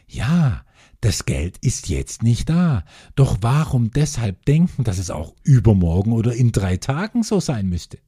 Ja, 0.07 0.65
das 1.01 1.25
Geld 1.25 1.59
ist 1.59 1.89
jetzt 1.89 2.23
nicht 2.23 2.49
da. 2.49 2.85
Doch 3.15 3.39
warum 3.41 3.91
deshalb 3.91 4.45
denken, 4.45 4.85
dass 4.85 4.99
es 4.99 5.11
auch 5.11 5.35
übermorgen 5.43 6.13
oder 6.13 6.35
in 6.35 6.53
drei 6.53 6.77
Tagen 6.77 7.23
so 7.23 7.41
sein 7.41 7.69
müsste? 7.69 7.99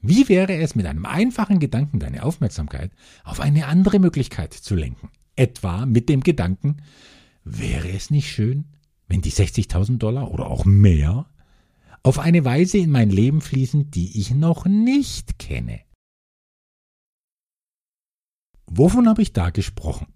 Wie 0.00 0.28
wäre 0.28 0.54
es 0.54 0.76
mit 0.76 0.86
einem 0.86 1.06
einfachen 1.06 1.58
Gedanken 1.58 1.98
deine 1.98 2.22
Aufmerksamkeit 2.22 2.92
auf 3.24 3.40
eine 3.40 3.66
andere 3.66 3.98
Möglichkeit 3.98 4.54
zu 4.54 4.76
lenken? 4.76 5.10
Etwa 5.38 5.86
mit 5.86 6.08
dem 6.08 6.22
Gedanken, 6.22 6.78
wäre 7.44 7.90
es 7.90 8.10
nicht 8.10 8.30
schön, 8.30 8.64
wenn 9.06 9.22
die 9.22 9.30
60.000 9.30 9.98
Dollar 9.98 10.30
oder 10.32 10.46
auch 10.48 10.64
mehr 10.64 11.26
auf 12.02 12.18
eine 12.18 12.44
Weise 12.44 12.78
in 12.78 12.90
mein 12.90 13.10
Leben 13.10 13.40
fließen, 13.40 13.90
die 13.90 14.18
ich 14.18 14.32
noch 14.32 14.66
nicht 14.66 15.38
kenne? 15.38 15.80
Wovon 18.66 19.08
habe 19.08 19.22
ich 19.22 19.32
da 19.32 19.50
gesprochen? 19.50 20.06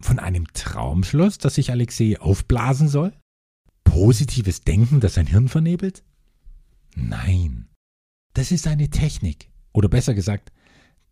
Von 0.00 0.18
einem 0.18 0.46
Traumschloss, 0.52 1.38
das 1.38 1.54
sich 1.54 1.70
Alexei 1.70 2.20
aufblasen 2.20 2.88
soll? 2.88 3.12
Positives 3.84 4.60
Denken, 4.60 5.00
das 5.00 5.14
sein 5.14 5.26
Hirn 5.26 5.48
vernebelt? 5.48 6.04
Nein, 6.94 7.68
das 8.34 8.52
ist 8.52 8.66
eine 8.66 8.90
Technik, 8.90 9.50
oder 9.72 9.88
besser 9.88 10.14
gesagt, 10.14 10.52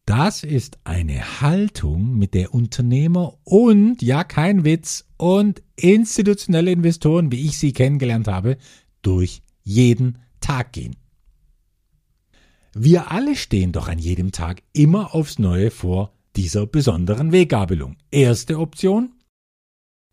das 0.07 0.45
ist 0.45 0.79
eine 0.85 1.41
Haltung, 1.41 2.17
mit 2.17 2.33
der 2.33 2.55
Unternehmer 2.55 3.37
und, 3.43 4.01
ja 4.03 4.23
kein 4.25 4.65
Witz, 4.65 5.05
und 5.17 5.63
institutionelle 5.75 6.71
Investoren, 6.71 7.33
wie 7.33 7.45
ich 7.45 7.59
sie 7.59 7.73
kennengelernt 7.73 8.29
habe, 8.29 8.57
durch 9.03 9.43
jeden 9.65 10.19
Tag 10.41 10.73
gehen. 10.73 10.97
Wir 12.73 13.11
alle 13.11 13.35
stehen 13.35 13.73
doch 13.73 13.89
an 13.89 13.99
jedem 13.99 14.33
Tag 14.33 14.63
immer 14.73 15.15
aufs 15.15 15.39
Neue 15.39 15.71
vor 15.71 16.13
dieser 16.37 16.67
besonderen 16.67 17.33
Weggabelung. 17.33 17.97
Erste 18.11 18.59
Option. 18.59 19.13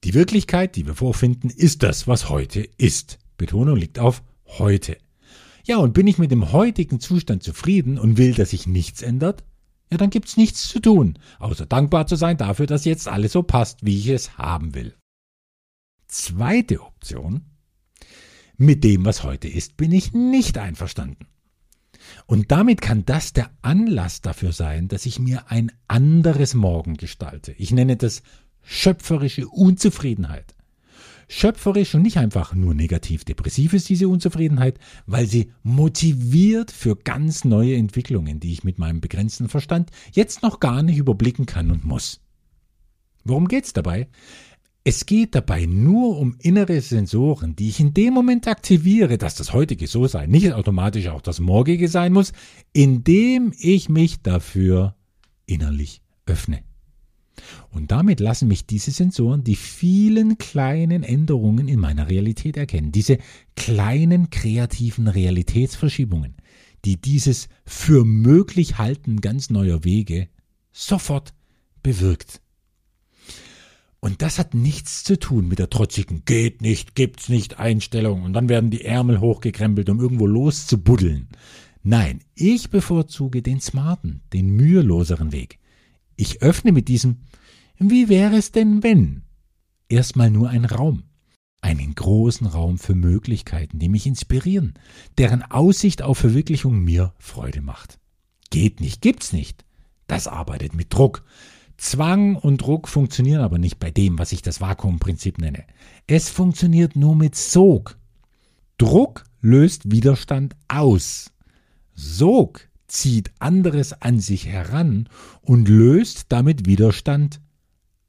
Die 0.04 0.14
Wirklichkeit, 0.14 0.76
die 0.76 0.88
wir 0.88 0.96
vorfinden, 0.96 1.50
ist 1.50 1.84
das, 1.84 2.08
was 2.08 2.30
heute 2.30 2.68
ist. 2.78 3.20
Betonung 3.38 3.78
liegt 3.78 4.00
auf 4.00 4.24
heute. 4.48 4.98
Ja, 5.66 5.78
und 5.78 5.94
bin 5.94 6.08
ich 6.08 6.18
mit 6.18 6.32
dem 6.32 6.52
heutigen 6.52 7.00
Zustand 7.00 7.44
zufrieden 7.44 8.00
und 8.00 8.18
will, 8.18 8.34
dass 8.34 8.50
sich 8.50 8.66
nichts 8.66 9.02
ändert? 9.02 9.44
Ja, 9.94 9.98
dann 9.98 10.10
gibt's 10.10 10.38
nichts 10.38 10.68
zu 10.68 10.80
tun, 10.80 11.20
außer 11.40 11.68
dankbar 11.68 12.08
zu 12.08 12.16
sein 12.16 12.38
dafür, 12.38 12.66
dass 12.66 12.84
jetzt 12.84 13.08
alles 13.08 13.32
so 13.32 13.44
passt, 13.44 13.86
wie 13.86 14.00
ich 14.00 14.08
es 14.08 14.40
haben 14.40 14.74
will. 14.74 14.96
Zweite 16.08 16.82
Option. 16.82 17.46
Mit 18.58 18.84
dem, 18.84 19.06
was 19.06 19.24
heute 19.24 19.48
ist, 19.48 19.78
bin 19.78 19.92
ich 19.92 20.14
nicht 20.14 20.58
einverstanden. 20.58 21.28
Und 22.26 22.52
damit 22.52 22.82
kann 22.82 23.06
das 23.06 23.34
der 23.34 23.52
Anlass 23.62 24.22
dafür 24.22 24.52
sein, 24.52 24.88
dass 24.88 25.06
ich 25.06 25.20
mir 25.20 25.52
ein 25.52 25.72
anderes 25.88 26.56
Morgen 26.56 26.96
gestalte. 26.98 27.54
Ich 27.54 27.72
nenne 27.72 27.96
das 27.96 28.24
schöpferische 28.64 29.48
Unzufriedenheit. 29.48 30.56
Schöpferisch 31.36 31.96
und 31.96 32.04
nicht 32.04 32.18
einfach 32.18 32.54
nur 32.54 32.76
negativ-depressiv 32.76 33.74
ist 33.74 33.90
diese 33.90 34.08
Unzufriedenheit, 34.08 34.78
weil 35.08 35.26
sie 35.26 35.52
motiviert 35.64 36.70
für 36.70 36.96
ganz 36.96 37.44
neue 37.44 37.76
Entwicklungen, 37.76 38.40
die 38.40 38.54
ich 38.54 38.64
mit 38.64 38.78
meinem 38.78 39.02
begrenzten 39.02 39.50
Verstand 39.50 39.90
jetzt 40.12 40.44
noch 40.44 40.60
gar 40.60 40.84
nicht 40.84 41.00
überblicken 41.00 41.48
kann 41.48 41.72
und 41.72 41.86
muss. 41.86 42.22
Worum 43.24 43.48
geht's 43.48 43.74
dabei? 43.74 44.10
Es 44.84 45.08
geht 45.08 45.34
dabei 45.34 45.66
nur 45.66 46.20
um 46.20 46.36
innere 46.38 46.80
Sensoren, 46.82 47.56
die 47.56 47.70
ich 47.70 47.80
in 47.80 47.96
dem 47.96 48.14
Moment 48.14 48.48
aktiviere, 48.48 49.18
dass 49.18 49.34
das 49.34 49.54
heutige 49.54 49.88
so 49.88 50.06
sein, 50.06 50.30
nicht 50.30 50.54
automatisch 50.54 51.08
auch 51.08 51.22
das 51.22 51.40
morgige 51.40 51.88
sein 51.88 52.14
muss, 52.14 52.32
indem 52.74 53.54
ich 53.58 53.90
mich 53.90 54.22
dafür 54.22 54.96
innerlich 55.48 56.04
öffne. 56.28 56.62
Und 57.72 57.92
damit 57.92 58.20
lassen 58.20 58.48
mich 58.48 58.66
diese 58.66 58.92
Sensoren 58.92 59.44
die 59.44 59.56
vielen 59.56 60.38
kleinen 60.38 61.04
Änderungen 61.04 61.68
in 61.68 61.80
meiner 61.80 62.10
Realität 62.10 62.58
erkennen, 62.58 62.92
diese 62.92 63.18
kleinen 63.56 64.30
kreativen 64.30 65.08
Realitätsverschiebungen, 65.08 66.36
die 66.86 66.98
dieses 66.98 67.50
für 67.66 68.06
möglich 68.06 68.78
halten 68.78 69.22
ganz 69.22 69.50
neuer 69.50 69.84
Wege 69.84 70.30
sofort 70.72 71.34
bewirkt. 71.82 72.42
Und 74.00 74.22
das 74.22 74.38
hat 74.38 74.54
nichts 74.54 75.06
zu 75.06 75.18
tun 75.18 75.48
mit 75.48 75.60
der 75.60 75.70
trotzigen 75.70 76.24
geht 76.26 76.62
nicht, 76.62 76.94
gibt's 76.94 77.30
nicht 77.30 77.58
Einstellung 77.58 78.24
und 78.24 78.34
dann 78.34 78.50
werden 78.50 78.70
die 78.70 78.84
Ärmel 78.84 79.22
hochgekrempelt, 79.22 79.90
um 79.90 80.02
irgendwo 80.02 80.28
loszubuddeln. 80.28 81.30
Nein, 81.84 82.20
ich 82.36 82.70
bevorzuge 82.70 83.42
den 83.42 83.62
smarten, 83.62 84.22
den 84.34 84.50
müheloseren 84.50 85.32
Weg. 85.32 85.60
Ich 86.16 86.42
öffne 86.42 86.72
mit 86.72 86.88
diesem 86.88 87.22
Wie 87.78 88.10
wäre 88.10 88.36
es 88.36 88.52
denn 88.52 88.84
wenn? 88.84 89.24
Erstmal 89.90 90.30
nur 90.30 90.50
ein 90.50 90.66
Raum. 90.66 91.04
Einen 91.62 91.96
großen 91.96 92.48
Raum 92.48 92.78
für 92.78 92.96
Möglichkeiten, 92.96 93.80
die 93.80 93.90
mich 93.90 94.06
inspirieren, 94.06 94.74
deren 95.18 95.44
Aussicht 95.44 96.02
auf 96.02 96.18
Verwirklichung 96.18 96.84
mir 96.84 97.14
Freude 97.20 97.62
macht. 97.62 98.00
Geht 98.50 98.82
nicht, 98.82 99.02
gibt's 99.02 99.32
nicht. 99.34 99.64
Das 100.08 100.28
arbeitet 100.28 100.76
mit 100.76 100.94
Druck. 100.94 101.24
Zwang 101.78 102.36
und 102.36 102.62
Druck 102.62 102.88
funktionieren 102.88 103.42
aber 103.42 103.58
nicht 103.58 103.80
bei 103.80 103.92
dem, 103.92 104.20
was 104.20 104.32
ich 104.32 104.42
das 104.42 104.62
Vakuumprinzip 104.62 105.38
nenne. 105.38 105.64
Es 106.06 106.30
funktioniert 106.30 106.96
nur 106.96 107.16
mit 107.16 107.36
Sog. 107.36 107.98
Druck 108.78 109.24
löst 109.42 109.92
Widerstand 109.92 110.56
aus. 110.68 111.32
Sog 111.96 112.70
zieht 112.94 113.32
anderes 113.40 113.94
an 114.02 114.20
sich 114.20 114.46
heran 114.46 115.10
und 115.42 115.68
löst 115.68 116.28
damit 116.30 116.68
Widerstand 116.68 117.42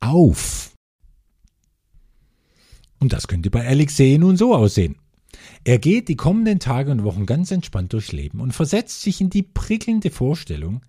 auf. 0.00 0.73
Und 3.00 3.12
das 3.12 3.26
könnte 3.26 3.50
bei 3.50 3.67
Alexei 3.67 4.17
nun 4.19 4.37
so 4.37 4.55
aussehen. 4.55 4.97
Er 5.64 5.79
geht 5.79 6.09
die 6.09 6.17
kommenden 6.17 6.61
Tage 6.61 6.91
und 6.91 7.03
Wochen 7.03 7.26
ganz 7.26 7.50
entspannt 7.50 7.93
durchs 7.93 8.12
Leben 8.12 8.41
und 8.41 8.53
versetzt 8.53 9.00
sich 9.00 9.21
in 9.21 9.31
die 9.31 9.43
prickelnde 9.43 10.11
Vorstellung, 10.11 10.83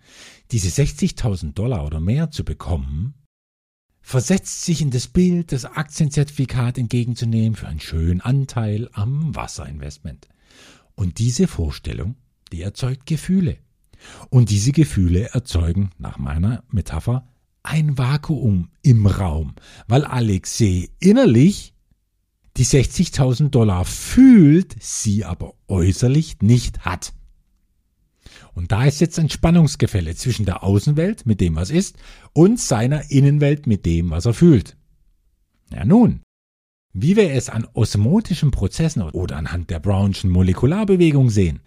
diese 0.52 0.70
60.000 0.70 1.54
Dollar 1.54 1.86
oder 1.86 2.00
mehr 2.00 2.30
zu 2.32 2.44
bekommen, 2.44 3.16
versetzt 4.02 4.66
sich 4.66 4.82
in 4.82 4.92
das 4.92 5.08
Bild, 5.08 5.52
das 5.52 5.66
Aktienzertifikat 5.66 6.78
entgegenzunehmen 6.78 7.56
für 7.56 7.68
einen 7.68 7.80
schönen 7.80 8.22
Anteil 8.22 8.90
am 8.92 9.34
Wasserinvestment. 9.34 10.28
Und 10.96 11.18
diese 11.18 11.48
Vorstellung, 11.48 12.16
die 12.52 12.62
erzeugt 12.62 13.06
Gefühle. 13.06 13.58
Und 14.30 14.50
diese 14.50 14.72
Gefühle 14.72 15.30
erzeugen, 15.34 15.92
nach 15.98 16.18
meiner 16.18 16.64
Metapher, 16.70 17.28
ein 17.64 17.98
Vakuum 17.98 18.70
im 18.82 19.08
Raum, 19.08 19.56
weil 19.88 20.06
Alexei 20.06 20.90
innerlich 21.00 21.74
die 22.58 22.66
60.000 22.66 23.50
Dollar 23.50 23.86
fühlt, 23.86 24.76
sie 24.80 25.26
aber 25.26 25.54
äußerlich 25.68 26.42
nicht 26.42 26.86
hat. 26.86 27.14
Und 28.54 28.72
da 28.72 28.86
ist 28.86 29.02
jetzt 29.02 29.20
ein 29.20 29.30
Spannungsgefälle 29.30 30.16
zwischen 30.16 30.46
der 30.46 30.64
Außenwelt 30.64 31.26
mit 31.26 31.42
dem, 31.42 31.56
was 31.56 31.70
ist, 31.70 31.98
und 32.34 32.60
seiner 32.60 33.12
Innenwelt 33.12 33.68
mit 33.68 33.86
dem, 33.86 34.12
was 34.12 34.26
er 34.26 34.34
fühlt. 34.34 34.78
Ja 35.74 35.84
nun, 35.84 36.22
wie 36.94 37.18
wir 37.18 37.34
es 37.34 37.50
an 37.50 37.68
osmotischen 37.74 38.52
Prozessen 38.52 39.02
oder 39.02 39.36
anhand 39.36 39.70
der 39.70 39.80
Brownschen 39.80 40.30
Molekularbewegung 40.30 41.30
sehen, 41.30 41.60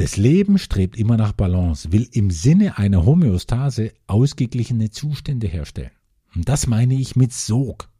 das 0.00 0.16
Leben 0.16 0.56
strebt 0.56 0.96
immer 0.96 1.18
nach 1.18 1.32
Balance, 1.32 1.92
will 1.92 2.08
im 2.12 2.30
Sinne 2.30 2.78
einer 2.78 3.04
Homöostase 3.04 3.92
ausgeglichene 4.06 4.88
Zustände 4.88 5.46
herstellen. 5.46 5.90
Und 6.34 6.48
das 6.48 6.66
meine 6.66 6.94
ich 6.94 7.16
mit 7.16 7.34
Sog. 7.34 7.90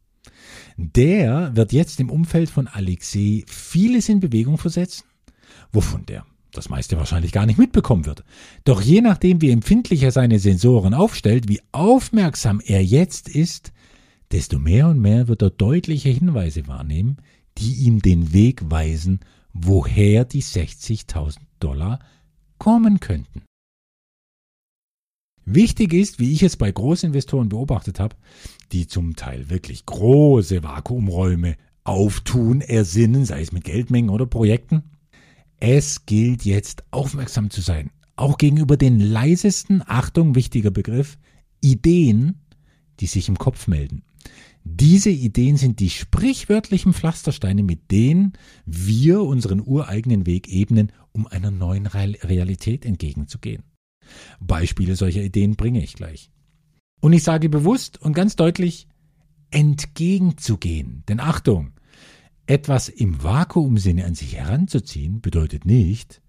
Der 0.78 1.54
wird 1.54 1.74
jetzt 1.74 2.00
im 2.00 2.08
Umfeld 2.08 2.48
von 2.48 2.68
Alexei 2.68 3.44
vieles 3.46 4.08
in 4.08 4.20
Bewegung 4.20 4.56
versetzen, 4.56 5.04
wovon 5.72 6.06
der 6.06 6.24
das 6.52 6.70
meiste 6.70 6.96
wahrscheinlich 6.96 7.32
gar 7.32 7.44
nicht 7.44 7.58
mitbekommen 7.58 8.06
wird. 8.06 8.24
Doch 8.64 8.80
je 8.80 9.02
nachdem, 9.02 9.42
wie 9.42 9.50
empfindlich 9.50 10.02
er 10.02 10.10
seine 10.10 10.38
Sensoren 10.38 10.94
aufstellt, 10.94 11.50
wie 11.50 11.60
aufmerksam 11.70 12.62
er 12.64 12.82
jetzt 12.82 13.28
ist, 13.28 13.72
desto 14.32 14.58
mehr 14.58 14.88
und 14.88 15.00
mehr 15.00 15.28
wird 15.28 15.42
er 15.42 15.50
deutliche 15.50 16.08
Hinweise 16.08 16.66
wahrnehmen, 16.66 17.18
die 17.58 17.74
ihm 17.74 18.00
den 18.00 18.32
Weg 18.32 18.62
weisen, 18.70 19.20
woher 19.52 20.24
die 20.24 20.42
60.000 20.42 21.36
Dollar 21.60 22.00
kommen 22.58 23.00
könnten. 23.00 23.42
Wichtig 25.44 25.92
ist, 25.94 26.18
wie 26.18 26.32
ich 26.32 26.42
es 26.42 26.56
bei 26.56 26.70
Großinvestoren 26.70 27.48
beobachtet 27.48 27.98
habe, 27.98 28.16
die 28.72 28.86
zum 28.86 29.16
Teil 29.16 29.50
wirklich 29.50 29.86
große 29.86 30.62
Vakuumräume 30.62 31.56
auftun, 31.82 32.60
ersinnen, 32.60 33.24
sei 33.24 33.40
es 33.40 33.52
mit 33.52 33.64
Geldmengen 33.64 34.10
oder 34.10 34.26
Projekten. 34.26 34.82
Es 35.58 36.06
gilt 36.06 36.44
jetzt 36.44 36.84
aufmerksam 36.90 37.50
zu 37.50 37.62
sein, 37.62 37.90
auch 38.16 38.38
gegenüber 38.38 38.76
den 38.76 39.00
leisesten, 39.00 39.82
Achtung, 39.86 40.34
wichtiger 40.34 40.70
Begriff, 40.70 41.18
Ideen, 41.60 42.40
die 43.00 43.06
sich 43.06 43.28
im 43.28 43.38
Kopf 43.38 43.66
melden. 43.66 44.02
Diese 44.64 45.10
Ideen 45.10 45.56
sind 45.56 45.80
die 45.80 45.90
sprichwörtlichen 45.90 46.92
Pflastersteine, 46.92 47.62
mit 47.62 47.90
denen 47.90 48.34
wir 48.66 49.22
unseren 49.22 49.60
ureigenen 49.60 50.26
Weg 50.26 50.48
ebnen, 50.48 50.92
um 51.12 51.26
einer 51.26 51.50
neuen 51.50 51.86
Realität 51.86 52.84
entgegenzugehen. 52.84 53.62
Beispiele 54.40 54.96
solcher 54.96 55.22
Ideen 55.22 55.56
bringe 55.56 55.82
ich 55.82 55.94
gleich. 55.94 56.30
Und 57.00 57.12
ich 57.12 57.22
sage 57.22 57.48
bewusst 57.48 58.00
und 58.00 58.12
ganz 58.12 58.36
deutlich, 58.36 58.86
entgegenzugehen. 59.50 61.02
Denn 61.08 61.20
Achtung, 61.20 61.72
etwas 62.46 62.88
im 62.88 63.22
Vakuumsinne 63.22 64.04
an 64.04 64.14
sich 64.14 64.36
heranzuziehen 64.36 65.20
bedeutet 65.20 65.64
nicht, 65.64 66.20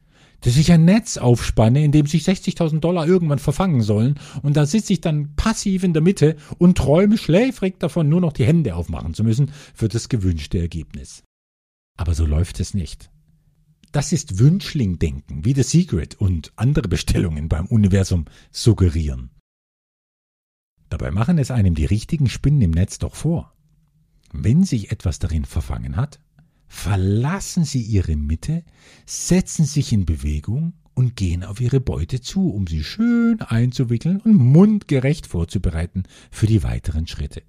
dass 0.42 0.58
ich 0.58 0.72
ein 0.72 0.86
Netz 0.86 1.18
aufspanne, 1.18 1.84
in 1.84 1.92
dem 1.92 2.08
sich 2.08 2.24
60.000 2.24 2.80
Dollar 2.80 3.08
irgendwann 3.08 3.40
verfangen 3.40 3.82
sollen 3.82 4.20
und 4.42 4.58
da 4.58 4.66
sitze 4.66 4.94
ich 4.94 5.02
dann 5.02 5.36
passiv 5.36 5.84
in 5.84 5.94
der 5.94 6.02
Mitte 6.02 6.36
und 6.58 6.78
träume 6.78 7.18
schläfrig 7.18 7.80
davon, 7.80 8.10
nur 8.10 8.22
noch 8.22 8.34
die 8.34 8.46
Hände 8.46 8.76
aufmachen 8.76 9.14
zu 9.14 9.24
müssen 9.24 9.52
für 9.74 9.88
das 9.88 10.10
gewünschte 10.10 10.60
Ergebnis. 10.60 11.24
Aber 11.98 12.14
so 12.14 12.26
läuft 12.26 12.60
es 12.60 12.74
nicht. 12.74 13.12
Das 13.92 14.14
ist 14.14 14.40
Wünschling-Denken, 14.40 15.44
wie 15.44 15.54
The 15.54 15.64
Secret 15.64 16.16
und 16.16 16.54
andere 16.56 16.88
Bestellungen 16.88 17.50
beim 17.50 17.66
Universum 17.66 18.26
suggerieren. 18.50 19.32
Dabei 20.90 21.12
machen 21.12 21.38
es 21.38 21.52
einem 21.52 21.76
die 21.76 21.86
richtigen 21.86 22.30
Spinnen 22.30 22.62
im 22.62 22.72
Netz 22.72 23.00
doch 23.00 23.16
vor. 23.16 23.54
Wenn 24.34 24.64
sich 24.64 24.92
etwas 24.92 25.20
darin 25.20 25.46
verfangen 25.46 25.98
hat, 25.98 26.20
verlassen 26.72 27.66
sie 27.66 27.82
ihre 27.82 28.16
Mitte, 28.16 28.64
setzen 29.06 29.66
sich 29.66 29.92
in 29.92 30.06
Bewegung 30.06 30.72
und 30.94 31.18
gehen 31.18 31.44
auf 31.44 31.60
ihre 31.60 31.82
Beute 31.82 32.22
zu, 32.22 32.50
um 32.50 32.66
sie 32.66 32.86
schön 32.86 33.42
einzuwickeln 33.42 34.22
und 34.22 34.36
mundgerecht 34.36 35.28
vorzubereiten 35.28 36.04
für 36.32 36.48
die 36.48 36.64
weiteren 36.64 37.08
Schritte. 37.08 37.44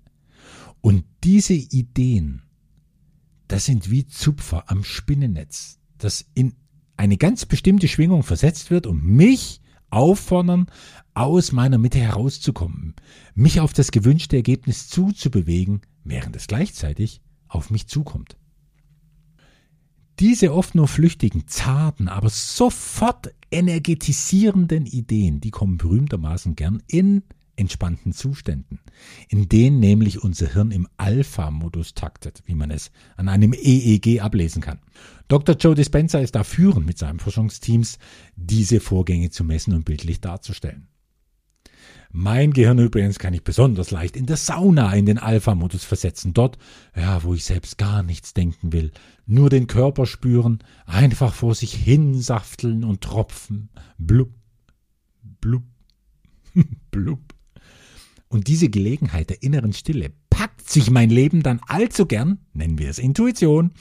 Und 0.81 1.05
diese 1.23 1.55
Ideen, 1.55 2.43
das 3.47 3.65
sind 3.65 3.93
wie 3.93 4.09
Zupfer 4.09 4.69
am 4.69 4.83
Spinnennetz, 4.83 5.79
das 5.99 6.25
in 6.35 6.55
eine 6.97 7.17
ganz 7.17 7.47
bestimmte 7.47 7.87
Schwingung 7.87 8.25
versetzt 8.25 8.73
wird, 8.73 8.89
um 8.89 9.03
mich 9.03 9.61
auffordern, 9.91 10.67
aus 11.15 11.53
meiner 11.53 11.79
Mitte 11.79 12.01
herauszukommen, 12.01 12.97
mich 13.37 13.61
auf 13.61 13.73
das 13.73 13.93
gewünschte 13.93 14.35
Ergebnis 14.35 14.89
zuzubewegen, 14.89 15.83
während 16.03 16.35
es 16.35 16.49
gleichzeitig 16.49 17.23
auf 17.47 17.71
mich 17.71 17.87
zukommt. 17.87 18.37
Diese 20.23 20.55
oft 20.55 20.77
nur 20.77 20.87
flüchtigen, 20.87 21.49
zarten, 21.49 22.07
aber 22.07 22.29
sofort 22.31 23.35
energetisierenden 23.51 24.87
Ideen, 24.87 25.41
die 25.41 25.51
kommen 25.51 25.79
berühmtermaßen 25.79 26.55
gern 26.55 26.81
in 26.87 27.25
entspannten 27.57 28.13
Zuständen, 28.13 28.79
in 29.29 29.49
denen 29.49 29.81
nämlich 29.81 30.23
unser 30.23 30.47
Hirn 30.47 30.71
im 30.71 30.87
Alpha-Modus 30.97 31.95
taktet, 31.95 32.45
wie 32.47 32.55
man 32.55 32.71
es 32.71 32.93
an 33.17 33.29
einem 33.29 33.53
EEG 33.53 34.21
ablesen 34.21 34.63
kann. 34.63 34.79
Dr. 35.27 35.57
Joe 35.57 35.75
Dispenza 35.75 36.21
ist 36.21 36.37
da 36.37 36.45
führend 36.45 36.87
mit 36.87 36.99
seinem 36.99 37.19
Forschungsteams, 37.19 37.99
diese 38.37 38.79
Vorgänge 38.79 39.31
zu 39.31 39.43
messen 39.43 39.75
und 39.75 39.85
bildlich 39.85 40.21
darzustellen. 40.21 40.87
Mein 42.15 42.53
Gehirn 42.53 42.79
übrigens 42.79 43.19
kann 43.19 43.33
ich 43.33 43.43
besonders 43.43 43.91
leicht 43.91 44.17
in 44.17 44.27
der 44.27 44.37
Sauna 44.37 44.93
in 44.93 45.07
den 45.07 45.17
Alpha-Modus 45.17 45.85
versetzen. 45.85 46.35
Dort, 46.35 46.59
ja, 46.95 47.23
wo 47.23 47.33
ich 47.33 47.45
selbst 47.45 47.79
gar 47.79 48.03
nichts 48.03 48.35
denken 48.35 48.73
will. 48.73 48.93
Nur 49.25 49.49
den 49.49 49.67
Körper 49.67 50.05
spüren, 50.05 50.59
einfach 50.85 51.33
vor 51.33 51.55
sich 51.55 51.73
hin 51.73 52.21
safteln 52.21 52.85
und 52.85 53.01
tropfen. 53.01 53.71
Blub, 53.97 54.31
blub, 55.41 55.65
blub. 56.91 57.35
Und 58.33 58.49
diese 58.49 58.71
Gelegenheit 58.71 59.29
der 59.29 59.43
inneren 59.43 59.75
Stille 59.75 60.11
packt 60.31 60.67
sich 60.67 60.91
mein 60.91 61.11
Leben 61.11 61.43
dann 61.43 61.61
allzu 61.69 62.07
gern, 62.07 62.39
nennen 62.55 62.79
wir 62.79 62.89
es 62.89 62.99
Intuition, 62.99 63.73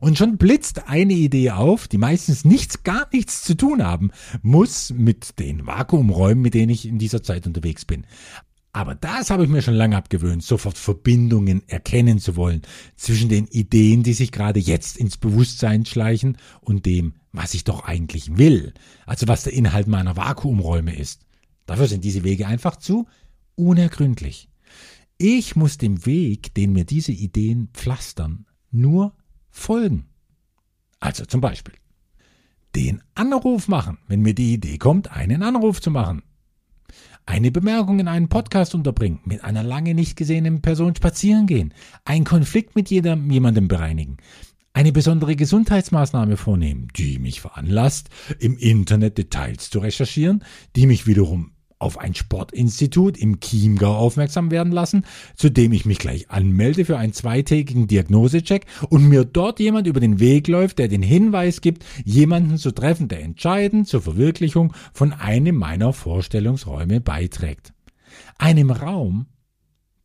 und 0.00 0.16
schon 0.16 0.38
blitzt 0.38 0.88
eine 0.88 1.12
Idee 1.12 1.50
auf, 1.50 1.86
die 1.86 1.98
meistens 1.98 2.46
nichts, 2.46 2.82
gar 2.82 3.08
nichts 3.12 3.42
zu 3.42 3.58
tun 3.58 3.84
haben 3.84 4.10
muss 4.40 4.90
mit 4.90 5.38
den 5.38 5.66
Vakuumräumen, 5.66 6.40
mit 6.40 6.54
denen 6.54 6.70
ich 6.70 6.88
in 6.88 6.98
dieser 6.98 7.22
Zeit 7.22 7.46
unterwegs 7.46 7.84
bin. 7.84 8.06
Aber 8.72 8.94
das 8.94 9.28
habe 9.28 9.44
ich 9.44 9.50
mir 9.50 9.60
schon 9.60 9.74
lange 9.74 9.98
abgewöhnt, 9.98 10.42
sofort 10.42 10.78
Verbindungen 10.78 11.62
erkennen 11.68 12.20
zu 12.20 12.36
wollen 12.36 12.62
zwischen 12.96 13.28
den 13.28 13.48
Ideen, 13.48 14.02
die 14.02 14.14
sich 14.14 14.32
gerade 14.32 14.60
jetzt 14.60 14.96
ins 14.96 15.18
Bewusstsein 15.18 15.84
schleichen 15.84 16.38
und 16.62 16.86
dem, 16.86 17.16
was 17.32 17.52
ich 17.52 17.64
doch 17.64 17.84
eigentlich 17.84 18.38
will, 18.38 18.72
also 19.04 19.28
was 19.28 19.42
der 19.42 19.52
Inhalt 19.52 19.88
meiner 19.88 20.16
Vakuumräume 20.16 20.96
ist. 20.96 21.26
Dafür 21.66 21.86
sind 21.86 22.02
diese 22.02 22.24
Wege 22.24 22.46
einfach 22.46 22.76
zu 22.76 23.06
unergründlich. 23.60 24.48
Ich 25.18 25.54
muss 25.54 25.78
dem 25.78 26.06
Weg, 26.06 26.54
den 26.54 26.72
mir 26.72 26.84
diese 26.84 27.12
Ideen 27.12 27.68
pflastern, 27.74 28.46
nur 28.70 29.14
folgen. 29.50 30.06
Also 30.98 31.24
zum 31.24 31.40
Beispiel 31.40 31.74
den 32.74 33.02
Anruf 33.14 33.68
machen, 33.68 33.98
wenn 34.06 34.22
mir 34.22 34.34
die 34.34 34.54
Idee 34.54 34.78
kommt, 34.78 35.10
einen 35.10 35.42
Anruf 35.42 35.80
zu 35.80 35.90
machen. 35.90 36.22
Eine 37.26 37.50
Bemerkung 37.50 37.98
in 38.00 38.08
einen 38.08 38.28
Podcast 38.28 38.74
unterbringen, 38.74 39.20
mit 39.24 39.44
einer 39.44 39.62
lange 39.62 39.94
nicht 39.94 40.16
gesehenen 40.16 40.62
Person 40.62 40.94
spazieren 40.94 41.46
gehen, 41.46 41.74
einen 42.04 42.24
Konflikt 42.24 42.74
mit 42.76 42.90
jedem, 42.90 43.30
jemandem 43.30 43.68
bereinigen, 43.68 44.16
eine 44.72 44.92
besondere 44.92 45.36
Gesundheitsmaßnahme 45.36 46.36
vornehmen, 46.36 46.88
die 46.96 47.18
mich 47.18 47.40
veranlasst, 47.40 48.08
im 48.38 48.56
Internet 48.56 49.18
Details 49.18 49.70
zu 49.70 49.80
recherchieren, 49.80 50.44
die 50.76 50.86
mich 50.86 51.06
wiederum 51.06 51.52
auf 51.80 51.98
ein 51.98 52.14
Sportinstitut 52.14 53.18
im 53.18 53.40
Chiemgau 53.40 53.96
aufmerksam 53.96 54.50
werden 54.50 54.70
lassen, 54.70 55.04
zu 55.34 55.50
dem 55.50 55.72
ich 55.72 55.86
mich 55.86 55.98
gleich 55.98 56.30
anmelde 56.30 56.84
für 56.84 56.98
einen 56.98 57.14
zweitägigen 57.14 57.88
Diagnosecheck 57.88 58.66
und 58.90 59.08
mir 59.08 59.24
dort 59.24 59.58
jemand 59.58 59.86
über 59.86 59.98
den 59.98 60.20
Weg 60.20 60.46
läuft, 60.46 60.78
der 60.78 60.88
den 60.88 61.02
Hinweis 61.02 61.62
gibt, 61.62 61.84
jemanden 62.04 62.58
zu 62.58 62.70
treffen, 62.70 63.08
der 63.08 63.22
entscheidend 63.22 63.88
zur 63.88 64.02
Verwirklichung 64.02 64.74
von 64.92 65.12
einem 65.12 65.56
meiner 65.56 65.92
Vorstellungsräume 65.92 67.00
beiträgt. 67.00 67.72
Einem 68.38 68.70
Raum, 68.70 69.26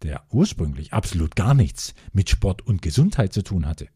der 0.01 0.23
ursprünglich 0.31 0.93
absolut 0.93 1.35
gar 1.35 1.53
nichts 1.53 1.93
mit 2.13 2.29
Sport 2.29 2.65
und 2.65 2.81
Gesundheit 2.81 3.33
zu 3.33 3.43
tun 3.43 3.65
hatte. 3.65 3.89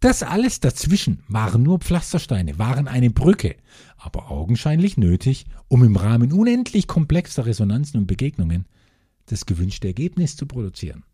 Das 0.00 0.22
alles 0.22 0.60
dazwischen 0.60 1.22
waren 1.28 1.62
nur 1.62 1.78
Pflastersteine, 1.78 2.58
waren 2.58 2.86
eine 2.86 3.10
Brücke, 3.10 3.56
aber 3.96 4.30
augenscheinlich 4.30 4.96
nötig, 4.96 5.46
um 5.68 5.82
im 5.84 5.96
Rahmen 5.96 6.32
unendlich 6.32 6.86
komplexer 6.86 7.46
Resonanzen 7.46 8.00
und 8.00 8.06
Begegnungen 8.06 8.66
das 9.26 9.46
gewünschte 9.46 9.88
Ergebnis 9.88 10.36
zu 10.36 10.46
produzieren. 10.46 11.04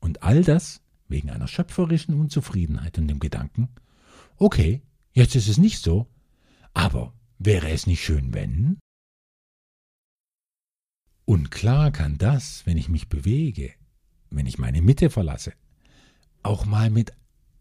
Und 0.00 0.22
all 0.22 0.44
das 0.44 0.82
wegen 1.08 1.30
einer 1.30 1.48
schöpferischen 1.48 2.14
Unzufriedenheit 2.14 2.98
und 2.98 3.08
dem 3.08 3.18
Gedanken, 3.18 3.68
okay, 4.36 4.82
jetzt 5.12 5.34
ist 5.34 5.48
es 5.48 5.58
nicht 5.58 5.82
so, 5.82 6.06
aber 6.74 7.14
wäre 7.38 7.70
es 7.70 7.86
nicht 7.86 8.04
schön, 8.04 8.34
wenn? 8.34 8.78
Und 11.24 11.50
klar 11.50 11.90
kann 11.90 12.18
das, 12.18 12.66
wenn 12.66 12.76
ich 12.76 12.90
mich 12.90 13.08
bewege, 13.08 13.72
wenn 14.30 14.46
ich 14.46 14.58
meine 14.58 14.82
Mitte 14.82 15.08
verlasse, 15.08 15.54
auch 16.42 16.66
mal 16.66 16.90
mit 16.90 17.14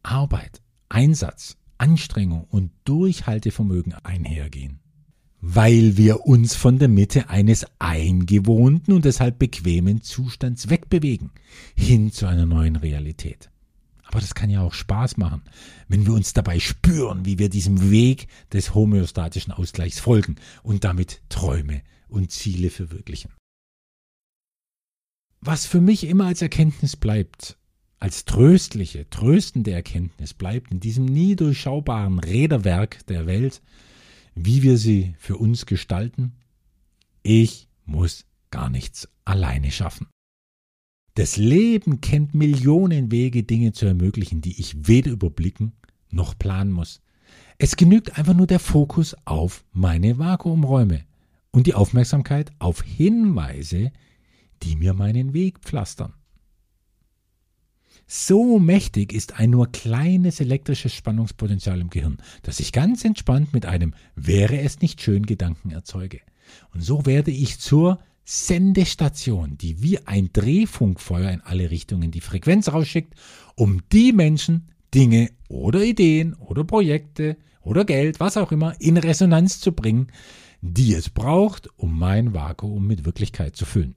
Arbeit, 0.03 0.61
Einsatz, 0.89 1.57
Anstrengung 1.77 2.45
und 2.49 2.71
Durchhaltevermögen 2.83 3.93
einhergehen, 3.93 4.79
weil 5.41 5.97
wir 5.97 6.25
uns 6.25 6.55
von 6.55 6.77
der 6.77 6.89
Mitte 6.89 7.29
eines 7.29 7.65
eingewohnten 7.79 8.93
und 8.93 9.05
deshalb 9.05 9.39
bequemen 9.39 10.01
Zustands 10.01 10.69
wegbewegen, 10.69 11.31
hin 11.75 12.11
zu 12.11 12.27
einer 12.27 12.45
neuen 12.45 12.75
Realität. 12.75 13.49
Aber 14.03 14.19
das 14.19 14.35
kann 14.35 14.51
ja 14.51 14.61
auch 14.61 14.73
Spaß 14.73 15.17
machen, 15.17 15.41
wenn 15.87 16.05
wir 16.05 16.13
uns 16.13 16.33
dabei 16.33 16.59
spüren, 16.59 17.25
wie 17.25 17.39
wir 17.39 17.49
diesem 17.49 17.89
Weg 17.89 18.27
des 18.51 18.75
homöostatischen 18.75 19.51
Ausgleichs 19.51 19.99
folgen 19.99 20.35
und 20.61 20.83
damit 20.83 21.23
Träume 21.29 21.81
und 22.07 22.31
Ziele 22.31 22.69
verwirklichen. 22.69 23.31
Was 25.41 25.65
für 25.65 25.81
mich 25.81 26.03
immer 26.05 26.27
als 26.27 26.41
Erkenntnis 26.41 26.95
bleibt, 26.95 27.57
als 28.03 28.25
tröstliche, 28.25 29.09
tröstende 29.09 29.71
Erkenntnis 29.71 30.33
bleibt 30.33 30.73
in 30.73 30.81
diesem 30.81 31.05
nie 31.05 31.37
durchschaubaren 31.37 32.19
Räderwerk 32.19 33.05
der 33.07 33.27
Welt, 33.27 33.61
wie 34.35 34.61
wir 34.61 34.77
sie 34.77 35.15
für 35.19 35.37
uns 35.37 35.65
gestalten, 35.65 36.33
ich 37.21 37.69
muss 37.85 38.25
gar 38.51 38.69
nichts 38.69 39.07
alleine 39.23 39.71
schaffen. 39.71 40.07
Das 41.15 41.37
Leben 41.37 42.01
kennt 42.01 42.35
Millionen 42.35 43.09
Wege, 43.09 43.43
Dinge 43.43 43.71
zu 43.71 43.85
ermöglichen, 43.85 44.41
die 44.41 44.59
ich 44.59 44.85
weder 44.85 45.11
überblicken 45.11 45.71
noch 46.09 46.37
planen 46.37 46.73
muss. 46.73 46.99
Es 47.57 47.77
genügt 47.77 48.17
einfach 48.17 48.33
nur 48.33 48.47
der 48.47 48.59
Fokus 48.59 49.15
auf 49.23 49.63
meine 49.71 50.17
Vakuumräume 50.17 51.05
und 51.51 51.67
die 51.67 51.73
Aufmerksamkeit 51.73 52.51
auf 52.59 52.81
Hinweise, 52.81 53.93
die 54.61 54.75
mir 54.75 54.93
meinen 54.93 55.31
Weg 55.31 55.59
pflastern. 55.59 56.13
So 58.05 58.59
mächtig 58.59 59.13
ist 59.13 59.39
ein 59.39 59.49
nur 59.49 59.71
kleines 59.71 60.39
elektrisches 60.39 60.93
Spannungspotenzial 60.93 61.79
im 61.79 61.89
Gehirn, 61.89 62.17
dass 62.43 62.59
ich 62.59 62.71
ganz 62.71 63.05
entspannt 63.05 63.53
mit 63.53 63.65
einem 63.65 63.93
wäre 64.15 64.59
es 64.59 64.81
nicht 64.81 65.01
schön 65.01 65.25
Gedanken 65.25 65.71
erzeuge. 65.71 66.19
Und 66.73 66.81
so 66.81 67.05
werde 67.05 67.31
ich 67.31 67.59
zur 67.59 67.99
Sendestation, 68.25 69.57
die 69.57 69.81
wie 69.81 69.99
ein 70.05 70.29
Drehfunkfeuer 70.31 71.31
in 71.31 71.41
alle 71.41 71.71
Richtungen 71.71 72.11
die 72.11 72.21
Frequenz 72.21 72.71
rausschickt, 72.71 73.13
um 73.55 73.81
die 73.91 74.13
Menschen, 74.13 74.69
Dinge 74.93 75.31
oder 75.49 75.83
Ideen 75.83 76.33
oder 76.35 76.63
Projekte 76.63 77.37
oder 77.61 77.85
Geld, 77.85 78.19
was 78.19 78.37
auch 78.37 78.51
immer, 78.51 78.79
in 78.79 78.97
Resonanz 78.97 79.59
zu 79.59 79.71
bringen, 79.71 80.07
die 80.61 80.93
es 80.93 81.09
braucht, 81.09 81.69
um 81.77 81.97
mein 81.97 82.33
Vakuum 82.33 82.87
mit 82.87 83.05
Wirklichkeit 83.05 83.55
zu 83.55 83.65
füllen. 83.65 83.95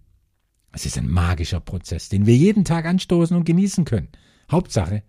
Es 0.77 0.85
ist 0.85 0.99
ein 0.99 1.09
magischer 1.09 1.61
Prozess, 1.61 2.11
den 2.11 2.27
wir 2.27 2.37
jeden 2.37 2.67
Tag 2.67 2.85
anstoßen 2.85 3.35
und 3.35 3.47
genießen 3.47 3.87
können. 3.87 4.11
Hauptsache, 4.51 5.03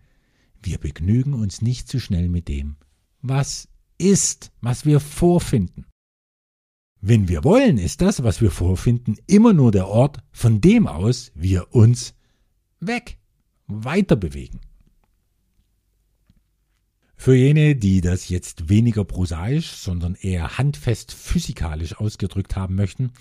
wir 0.64 0.78
begnügen 0.78 1.34
uns 1.34 1.62
nicht 1.62 1.90
zu 1.90 2.00
schnell 2.00 2.30
mit 2.30 2.48
dem, 2.48 2.78
was 3.22 3.68
ist, 3.98 4.54
was 4.62 4.86
wir 4.86 5.02
vorfinden. 5.02 5.86
Wenn 7.02 7.28
wir 7.28 7.44
wollen, 7.44 7.78
ist 7.78 8.00
das, 8.00 8.24
was 8.24 8.40
wir 8.40 8.50
vorfinden, 8.50 9.18
immer 9.28 9.52
nur 9.52 9.74
der 9.74 9.90
Ort, 9.90 10.20
von 10.32 10.62
dem 10.62 10.88
aus 10.88 11.34
wir 11.36 11.76
uns 11.76 12.14
weg, 12.80 13.18
weiter 13.68 14.16
bewegen. 14.16 14.62
Für 17.18 17.36
jene, 17.36 17.76
die 17.76 18.00
das 18.00 18.30
jetzt 18.30 18.70
weniger 18.70 19.04
prosaisch, 19.04 19.72
sondern 19.72 20.16
eher 20.16 20.58
handfest 20.58 21.12
physikalisch 21.12 21.98
ausgedrückt 21.98 22.56
haben 22.56 22.76
möchten, 22.76 23.12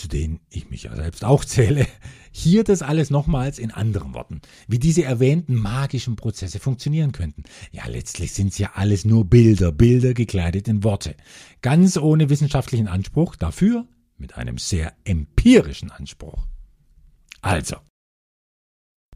zu 0.00 0.08
denen 0.08 0.40
ich 0.48 0.70
mich 0.70 0.84
ja 0.84 0.96
selbst 0.96 1.24
auch 1.24 1.44
zähle, 1.44 1.86
hier 2.32 2.64
das 2.64 2.80
alles 2.80 3.10
nochmals 3.10 3.58
in 3.58 3.70
anderen 3.70 4.14
Worten, 4.14 4.40
wie 4.66 4.78
diese 4.78 5.04
erwähnten 5.04 5.54
magischen 5.54 6.16
Prozesse 6.16 6.58
funktionieren 6.58 7.12
könnten. 7.12 7.44
Ja, 7.70 7.86
letztlich 7.86 8.32
sind 8.32 8.48
es 8.48 8.58
ja 8.58 8.72
alles 8.74 9.04
nur 9.04 9.26
Bilder, 9.26 9.72
Bilder 9.72 10.14
gekleidet 10.14 10.68
in 10.68 10.84
Worte. 10.84 11.16
Ganz 11.60 11.98
ohne 11.98 12.30
wissenschaftlichen 12.30 12.88
Anspruch, 12.88 13.36
dafür 13.36 13.86
mit 14.16 14.36
einem 14.36 14.58
sehr 14.58 14.94
empirischen 15.04 15.90
Anspruch. 15.90 16.46
Also, 17.42 17.76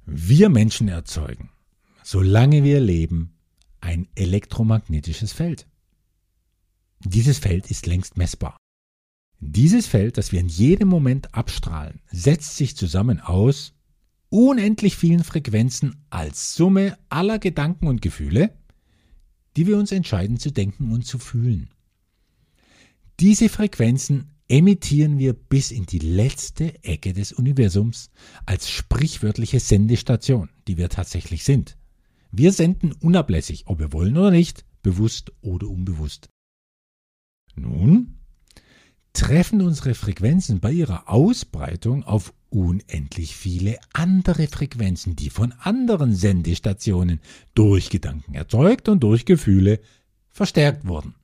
wir 0.05 0.51
Menschen 0.51 0.89
erzeugen, 0.89 1.51
solange 2.03 2.63
wir 2.63 2.81
leben, 2.81 3.39
ein 3.81 4.09
elektromagnetisches 4.15 5.33
Feld. 5.33 5.67
Dieses 7.01 7.39
Feld 7.39 7.71
ist 7.71 7.87
längst 7.87 8.17
messbar. 8.17 8.57
Dieses 9.47 9.87
Feld, 9.87 10.17
das 10.17 10.33
wir 10.33 10.41
in 10.41 10.49
jedem 10.49 10.89
Moment 10.89 11.35
abstrahlen, 11.35 12.01
setzt 12.11 12.57
sich 12.57 12.77
zusammen 12.77 13.21
aus 13.21 13.75
unendlich 14.31 14.97
vielen 14.97 15.23
Frequenzen 15.23 15.97
als 16.09 16.55
Summe 16.55 16.97
aller 17.11 17.39
Gedanken 17.39 17.87
und 17.87 18.01
Gefühle, 18.01 18.57
die 19.57 19.67
wir 19.67 19.77
uns 19.77 19.93
entscheiden 19.93 20.39
zu 20.39 20.51
denken 20.51 20.91
und 20.93 21.07
zu 21.07 21.19
fühlen. 21.19 21.69
Diese 23.21 23.51
Frequenzen 23.51 24.31
emittieren 24.49 25.19
wir 25.19 25.35
bis 25.35 25.71
in 25.73 25.85
die 25.85 25.99
letzte 25.99 26.83
Ecke 26.83 27.13
des 27.13 27.33
Universums 27.33 28.11
als 28.47 28.71
sprichwörtliche 28.71 29.61
Sendestation, 29.61 30.49
die 30.67 30.79
wir 30.79 30.89
tatsächlich 30.89 31.45
sind. 31.45 31.77
Wir 32.33 32.51
senden 32.51 32.93
unablässig, 32.93 33.65
ob 33.67 33.79
wir 33.79 33.93
wollen 33.93 34.17
oder 34.17 34.31
nicht, 34.31 34.65
bewusst 34.83 35.33
oder 35.43 35.69
unbewusst. 35.69 36.31
Nun, 37.55 38.24
treffen 39.15 39.63
unsere 39.63 39.95
Frequenzen 39.95 40.61
bei 40.61 40.73
ihrer 40.73 41.09
Ausbreitung 41.09 42.05
auf 42.05 42.35
unendlich 42.51 43.35
viele 43.35 43.79
andere 43.93 44.47
Frequenzen, 44.49 45.17
die 45.17 45.31
von 45.31 45.53
anderen 45.53 46.15
Sendestationen 46.15 47.21
durch 47.55 47.91
Gedanken 47.91 48.35
erzeugt 48.35 48.89
und 48.89 49.03
durch 49.03 49.25
Gefühle 49.25 49.81
verstärkt 50.31 50.87
wurden. 50.87 51.15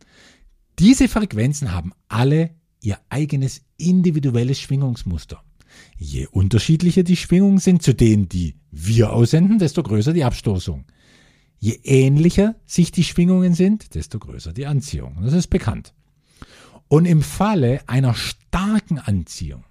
Diese 0.79 1.09
Frequenzen 1.09 1.73
haben 1.73 1.93
alle 2.09 2.51
ihr 2.81 2.99
eigenes 3.11 3.63
individuelles 3.77 4.59
Schwingungsmuster. 4.61 5.43
Je 5.99 6.27
unterschiedlicher 6.27 7.03
die 7.03 7.17
Schwingungen 7.17 7.59
sind 7.59 7.83
zu 7.83 7.95
denen, 7.95 8.29
die 8.29 8.57
wir 8.71 9.13
aussenden, 9.13 9.59
desto 9.59 9.83
größer 9.83 10.13
die 10.13 10.25
Abstoßung. 10.25 10.85
Je 11.59 11.79
ähnlicher 11.85 12.55
sich 12.65 12.91
die 12.91 13.05
Schwingungen 13.05 13.55
sind, 13.55 13.95
desto 13.95 14.19
größer 14.19 14.53
die 14.53 14.67
Anziehung. 14.67 15.19
Das 15.23 15.35
ist 15.35 15.49
bekannt. 15.49 15.93
Und 16.91 17.05
im 17.05 17.23
Falle 17.23 17.89
einer 17.89 18.15
starken 18.15 18.99
Anziehung 18.99 19.65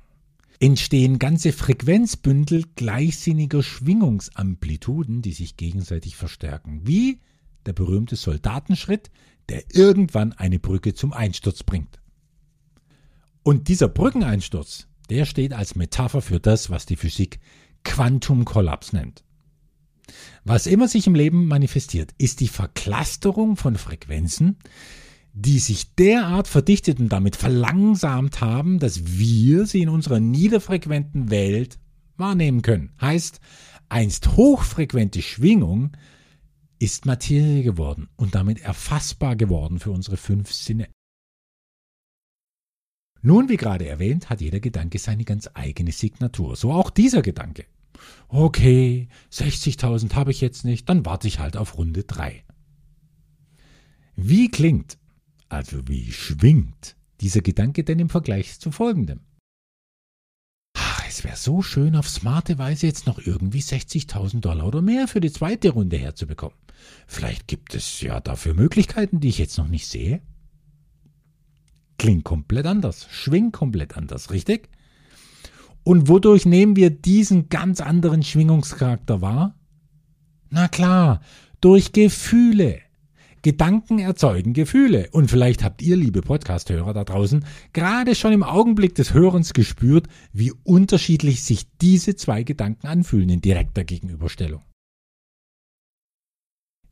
entstehen 0.62 1.20
ganze 1.20 1.52
Frequenzbündel 1.52 2.64
gleichsinniger 2.76 3.62
Schwingungsamplituden, 3.62 5.22
die 5.22 5.34
sich 5.34 5.58
gegenseitig 5.58 6.16
verstärken, 6.16 6.80
wie 6.88 7.20
der 7.66 7.74
berühmte 7.74 8.16
Soldatenschritt, 8.16 9.12
der 9.50 9.64
irgendwann 9.76 10.32
eine 10.32 10.60
Brücke 10.60 10.94
zum 10.94 11.12
Einsturz 11.12 11.64
bringt. 11.64 12.00
Und 13.44 13.68
dieser 13.68 13.90
Brückeneinsturz, 13.90 14.88
der 15.10 15.26
steht 15.26 15.52
als 15.52 15.76
Metapher 15.76 16.22
für 16.22 16.40
das, 16.40 16.70
was 16.70 16.86
die 16.86 16.96
Physik 16.96 17.42
Quantumkollaps 17.84 18.94
nennt. 18.94 19.26
Was 20.46 20.68
immer 20.68 20.88
sich 20.88 21.06
im 21.06 21.16
Leben 21.16 21.48
manifestiert, 21.48 22.14
ist 22.18 22.40
die 22.40 22.48
Verklasterung 22.48 23.58
von 23.58 23.76
Frequenzen, 23.76 24.56
die 25.34 25.60
sich 25.60 25.96
derart 25.96 26.48
verdichtet 26.48 27.00
und 27.00 27.10
damit 27.10 27.36
verlangsamt 27.36 28.42
haben, 28.42 28.80
dass 28.80 29.18
wir 29.18 29.66
sie 29.66 29.82
in 29.82 29.90
unserer 29.90 30.20
niederfrequenten 30.20 31.30
Welt 31.30 31.80
wahrnehmen 32.18 32.62
können. 32.62 32.92
Heißt, 33.00 33.40
einst 33.88 34.36
hochfrequente 34.36 35.22
Schwingung 35.22 35.92
ist 36.80 37.06
Materie 37.06 37.64
geworden 37.64 38.08
und 38.16 38.36
damit 38.36 38.62
erfassbar 38.62 39.36
geworden 39.36 39.80
für 39.80 39.92
unsere 39.92 40.18
fünf 40.18 40.54
Sinne. 40.54 40.88
Nun, 43.22 43.50
wie 43.50 43.58
gerade 43.58 43.86
erwähnt, 43.86 44.30
hat 44.30 44.40
jeder 44.40 44.62
Gedanke 44.62 44.98
seine 44.98 45.26
ganz 45.26 45.50
eigene 45.54 45.92
Signatur. 45.92 46.56
So 46.56 46.72
auch 46.72 46.90
dieser 46.90 47.22
Gedanke. 47.22 47.66
Okay, 48.30 49.10
60.000 49.32 50.14
habe 50.14 50.32
ich 50.32 50.40
jetzt 50.40 50.64
nicht, 50.64 50.88
dann 50.88 51.06
warte 51.06 51.28
ich 51.28 51.40
halt 51.40 51.58
auf 51.58 51.78
Runde 51.78 52.04
3. 52.04 52.46
Wie 54.16 54.50
klingt 54.50 54.98
also 55.50 55.88
wie 55.88 56.12
schwingt 56.12 56.96
dieser 57.22 57.42
Gedanke 57.42 57.84
denn 57.84 58.00
im 58.00 58.10
Vergleich 58.10 58.60
zu 58.60 58.72
folgendem? 58.72 59.20
Ach, 60.78 61.04
es 61.08 61.24
wäre 61.24 61.36
so 61.36 61.62
schön, 61.62 61.96
auf 61.96 62.08
smarte 62.08 62.58
Weise 62.58 62.88
jetzt 62.88 63.08
noch 63.08 63.20
irgendwie 63.20 63.62
60.000 63.62 64.40
Dollar 64.40 64.68
oder 64.68 64.82
mehr 64.82 65.08
für 65.08 65.20
die 65.20 65.32
zweite 65.32 65.72
Runde 65.72 65.98
herzubekommen. 65.98 66.58
Vielleicht 67.08 67.48
gibt 67.48 67.76
es 67.76 68.00
ja 68.02 68.20
dafür 68.22 68.54
Möglichkeiten, 68.54 69.20
die 69.20 69.30
ich 69.30 69.40
jetzt 69.40 69.58
noch 69.58 69.68
nicht 69.68 69.88
sehe. 69.88 70.22
Klingt 71.98 72.24
komplett 72.24 72.66
anders, 72.66 73.08
schwingt 73.12 73.52
komplett 73.54 73.98
anders, 73.98 74.32
richtig? 74.32 74.70
Und 75.84 76.08
wodurch 76.08 76.46
nehmen 76.46 76.76
wir 76.76 76.92
diesen 76.92 77.50
ganz 77.50 77.82
anderen 77.82 78.24
Schwingungscharakter 78.24 79.22
wahr? 79.22 79.56
Na 80.50 80.68
klar, 80.68 81.22
durch 81.60 81.92
Gefühle. 81.92 82.80
Gedanken 83.42 84.00
erzeugen 84.00 84.54
Gefühle. 84.54 85.10
Und 85.12 85.30
vielleicht 85.30 85.64
habt 85.64 85.82
ihr, 85.82 85.96
liebe 85.96 86.22
Podcast-Hörer 86.22 86.94
da 86.94 87.04
draußen, 87.04 87.46
gerade 87.74 88.16
schon 88.16 88.34
im 88.34 88.44
Augenblick 88.44 88.96
des 88.96 89.14
Hörens 89.14 89.54
gespürt, 89.54 90.08
wie 90.34 90.54
unterschiedlich 90.64 91.44
sich 91.44 91.68
diese 91.82 92.16
zwei 92.16 92.44
Gedanken 92.44 92.88
anfühlen 92.88 93.30
in 93.30 93.42
direkter 93.42 93.84
Gegenüberstellung. 93.84 94.62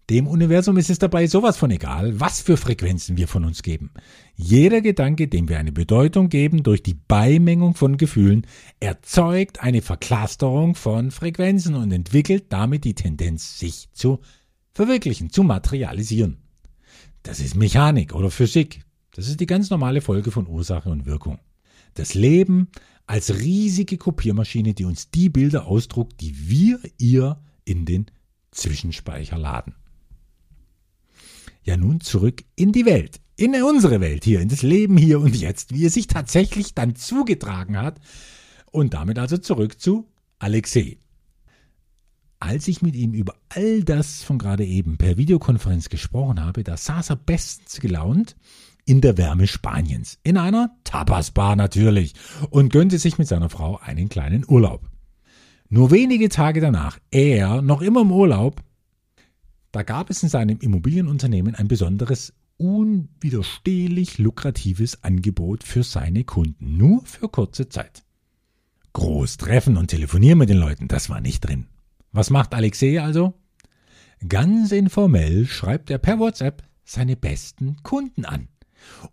Dem 0.10 0.26
Universum 0.26 0.78
ist 0.78 0.90
es 0.90 1.00
dabei 1.00 1.28
sowas 1.28 1.58
von 1.58 1.70
egal, 1.70 2.18
was 2.18 2.40
für 2.40 2.56
Frequenzen 2.56 3.18
wir 3.18 3.28
von 3.28 3.44
uns 3.44 3.62
geben. 3.62 3.92
Jeder 4.36 4.80
Gedanke, 4.80 5.28
dem 5.28 5.50
wir 5.50 5.60
eine 5.60 5.74
Bedeutung 5.74 6.30
geben 6.30 6.64
durch 6.64 6.82
die 6.82 6.94
Beimengung 6.94 7.74
von 7.74 7.98
Gefühlen, 7.98 8.48
erzeugt 8.80 9.62
eine 9.62 9.82
Verklasterung 9.82 10.76
von 10.76 11.12
Frequenzen 11.12 11.76
und 11.76 11.92
entwickelt 11.92 12.46
damit 12.54 12.86
die 12.86 12.94
Tendenz, 12.94 13.60
sich 13.60 13.90
zu 13.92 14.20
verwirklichen, 14.78 15.32
zu 15.32 15.42
materialisieren. 15.42 16.38
Das 17.24 17.40
ist 17.40 17.56
Mechanik 17.56 18.14
oder 18.14 18.30
Physik. 18.30 18.86
Das 19.12 19.28
ist 19.28 19.40
die 19.40 19.48
ganz 19.48 19.72
normale 19.72 20.02
Folge 20.02 20.30
von 20.30 20.46
Ursache 20.48 20.90
und 20.90 21.08
Wirkung. 21.08 21.40
Das 21.96 22.14
Leben 22.14 22.68
als 23.08 23.40
riesige 23.40 23.98
Kopiermaschine, 23.98 24.76
die 24.76 24.86
uns 24.86 25.10
die 25.10 25.30
Bilder 25.30 25.66
ausdruckt, 25.66 26.22
die 26.22 26.48
wir 26.48 26.80
ihr 27.00 27.40
in 27.66 27.86
den 27.86 28.06
Zwischenspeicher 28.52 29.40
laden. 29.40 29.74
Ja, 31.64 31.76
nun 31.76 32.00
zurück 32.00 32.44
in 32.56 32.72
die 32.72 32.86
Welt, 32.86 33.20
in 33.36 33.56
unsere 33.64 34.00
Welt 34.00 34.26
hier, 34.26 34.42
in 34.42 34.50
das 34.50 34.62
Leben 34.62 34.96
hier 34.96 35.20
und 35.20 35.36
jetzt, 35.36 35.74
wie 35.74 35.86
es 35.86 35.96
sich 35.96 36.06
tatsächlich 36.06 36.76
dann 36.76 36.96
zugetragen 36.96 37.78
hat. 37.78 38.00
Und 38.72 38.94
damit 38.94 39.18
also 39.18 39.40
zurück 39.40 39.82
zu 39.82 40.08
Alexei. 40.38 41.00
Als 42.40 42.68
ich 42.68 42.82
mit 42.82 42.96
ihm 42.96 43.14
über 43.14 43.36
all 43.50 43.84
das 43.84 44.24
von 44.24 44.38
gerade 44.38 44.64
eben 44.64 44.98
per 44.98 45.18
Videokonferenz 45.18 45.90
gesprochen 45.90 46.44
habe, 46.44 46.64
da 46.64 46.78
saß 46.78 47.10
er 47.10 47.16
bestens 47.16 47.80
gelaunt 47.80 48.36
in 48.86 49.02
der 49.02 49.18
Wärme 49.18 49.48
Spaniens, 49.48 50.20
in 50.24 50.38
einer 50.38 50.72
Tapas-Bar 50.84 51.56
natürlich, 51.56 52.14
und 52.50 52.72
gönnte 52.72 53.00
sich 53.00 53.18
mit 53.18 53.28
seiner 53.28 53.50
Frau 53.50 53.78
einen 53.78 54.08
kleinen 54.08 54.46
Urlaub. 54.48 54.90
Nur 55.68 55.92
wenige 55.92 56.30
Tage 56.30 56.62
danach, 56.62 56.98
er 57.12 57.62
noch 57.62 57.82
immer 57.82 58.02
im 58.02 58.12
Urlaub, 58.12 58.64
da 59.72 59.84
gab 59.84 60.10
es 60.10 60.24
in 60.24 60.30
seinem 60.30 60.60
Immobilienunternehmen 60.60 61.56
ein 61.56 61.68
besonderes, 61.68 62.34
unwiderstehlich 62.58 64.20
lukratives 64.20 65.04
Angebot 65.04 65.64
für 65.64 65.84
seine 65.84 66.24
Kunden, 66.24 66.78
nur 66.78 67.04
für 67.06 67.28
kurze 67.28 67.68
Zeit. 67.68 68.04
Groß 68.94 69.38
treffen 69.38 69.76
und 69.76 69.88
telefonieren 69.88 70.40
mit 70.40 70.50
den 70.50 70.58
Leuten, 70.58 70.88
das 70.88 71.10
war 71.10 71.20
nicht 71.20 71.42
drin. 71.42 71.68
Was 72.18 72.32
macht 72.32 72.56
Alexei 72.56 73.00
also? 73.00 73.36
Ganz 74.28 74.72
informell 74.72 75.46
schreibt 75.46 75.92
er 75.92 76.00
per 76.00 76.18
WhatsApp 76.18 76.64
seine 76.84 77.16
besten 77.16 77.78
Kunden 77.84 78.26
an 78.26 78.48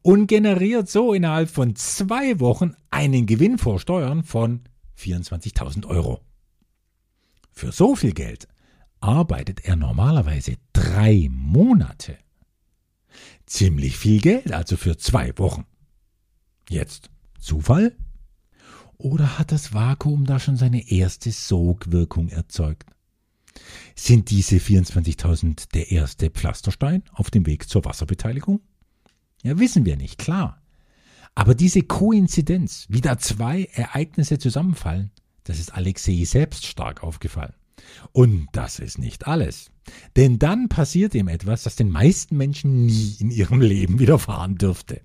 und 0.00 0.26
generiert 0.26 0.88
so 0.88 1.12
innerhalb 1.12 1.50
von 1.50 1.76
zwei 1.76 2.40
Wochen 2.40 2.74
einen 2.90 3.26
Gewinn 3.26 3.58
vor 3.58 3.78
Steuern 3.78 4.24
von 4.24 4.62
24.000 4.98 5.86
Euro. 5.86 6.22
Für 7.52 7.72
so 7.72 7.94
viel 7.94 8.14
Geld 8.14 8.48
arbeitet 9.00 9.66
er 9.66 9.76
normalerweise 9.76 10.56
drei 10.72 11.28
Monate. 11.30 12.16
Ziemlich 13.44 13.98
viel 13.98 14.22
Geld 14.22 14.50
also 14.50 14.78
für 14.78 14.96
zwei 14.96 15.36
Wochen. 15.36 15.66
Jetzt 16.70 17.10
Zufall? 17.38 17.94
Oder 18.96 19.38
hat 19.38 19.52
das 19.52 19.74
Vakuum 19.74 20.24
da 20.24 20.38
schon 20.38 20.56
seine 20.56 20.90
erste 20.90 21.32
Sogwirkung 21.32 22.30
erzeugt? 22.30 22.93
Sind 23.94 24.31
diese 24.31 24.57
24.000 24.57 25.72
der 25.72 25.90
erste 25.90 26.31
Pflasterstein 26.31 27.03
auf 27.12 27.31
dem 27.31 27.46
Weg 27.46 27.68
zur 27.68 27.85
Wasserbeteiligung? 27.85 28.61
Ja, 29.42 29.59
wissen 29.59 29.85
wir 29.85 29.96
nicht, 29.96 30.18
klar. 30.18 30.62
Aber 31.35 31.55
diese 31.55 31.83
Koinzidenz, 31.83 32.87
wie 32.88 33.00
da 33.00 33.18
zwei 33.18 33.64
Ereignisse 33.72 34.38
zusammenfallen, 34.38 35.11
das 35.44 35.59
ist 35.59 35.74
Alexei 35.74 36.24
selbst 36.24 36.64
stark 36.66 37.03
aufgefallen. 37.03 37.55
Und 38.12 38.48
das 38.53 38.79
ist 38.79 38.98
nicht 38.98 39.27
alles. 39.27 39.70
Denn 40.16 40.38
dann 40.38 40.68
passiert 40.68 41.14
ihm 41.14 41.29
etwas, 41.29 41.64
das 41.64 41.77
den 41.77 41.90
meisten 41.90 42.37
Menschen 42.37 42.87
nie 42.87 43.16
in 43.18 43.31
ihrem 43.31 43.61
Leben 43.61 43.98
widerfahren 43.98 44.57
dürfte. 44.57 45.03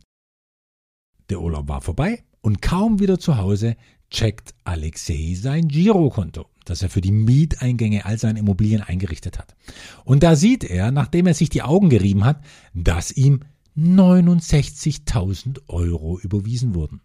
Der 1.29 1.41
Urlaub 1.41 1.67
war 1.67 1.81
vorbei 1.81 2.23
und 2.41 2.61
kaum 2.61 2.99
wieder 2.99 3.19
zu 3.19 3.37
Hause 3.37 3.75
checkt 4.09 4.53
Alexei 4.63 5.35
sein 5.35 5.67
Girokonto, 5.67 6.47
das 6.65 6.81
er 6.81 6.89
für 6.89 7.01
die 7.01 7.11
Mieteingänge 7.11 8.05
all 8.05 8.17
seiner 8.17 8.39
Immobilien 8.39 8.81
eingerichtet 8.81 9.37
hat. 9.39 9.55
Und 10.03 10.23
da 10.23 10.35
sieht 10.35 10.63
er, 10.63 10.91
nachdem 10.91 11.27
er 11.27 11.33
sich 11.33 11.49
die 11.49 11.61
Augen 11.61 11.89
gerieben 11.89 12.25
hat, 12.25 12.43
dass 12.73 13.11
ihm 13.11 13.41
69.000 13.77 15.61
Euro 15.67 16.19
überwiesen 16.19 16.75
wurden. 16.75 17.01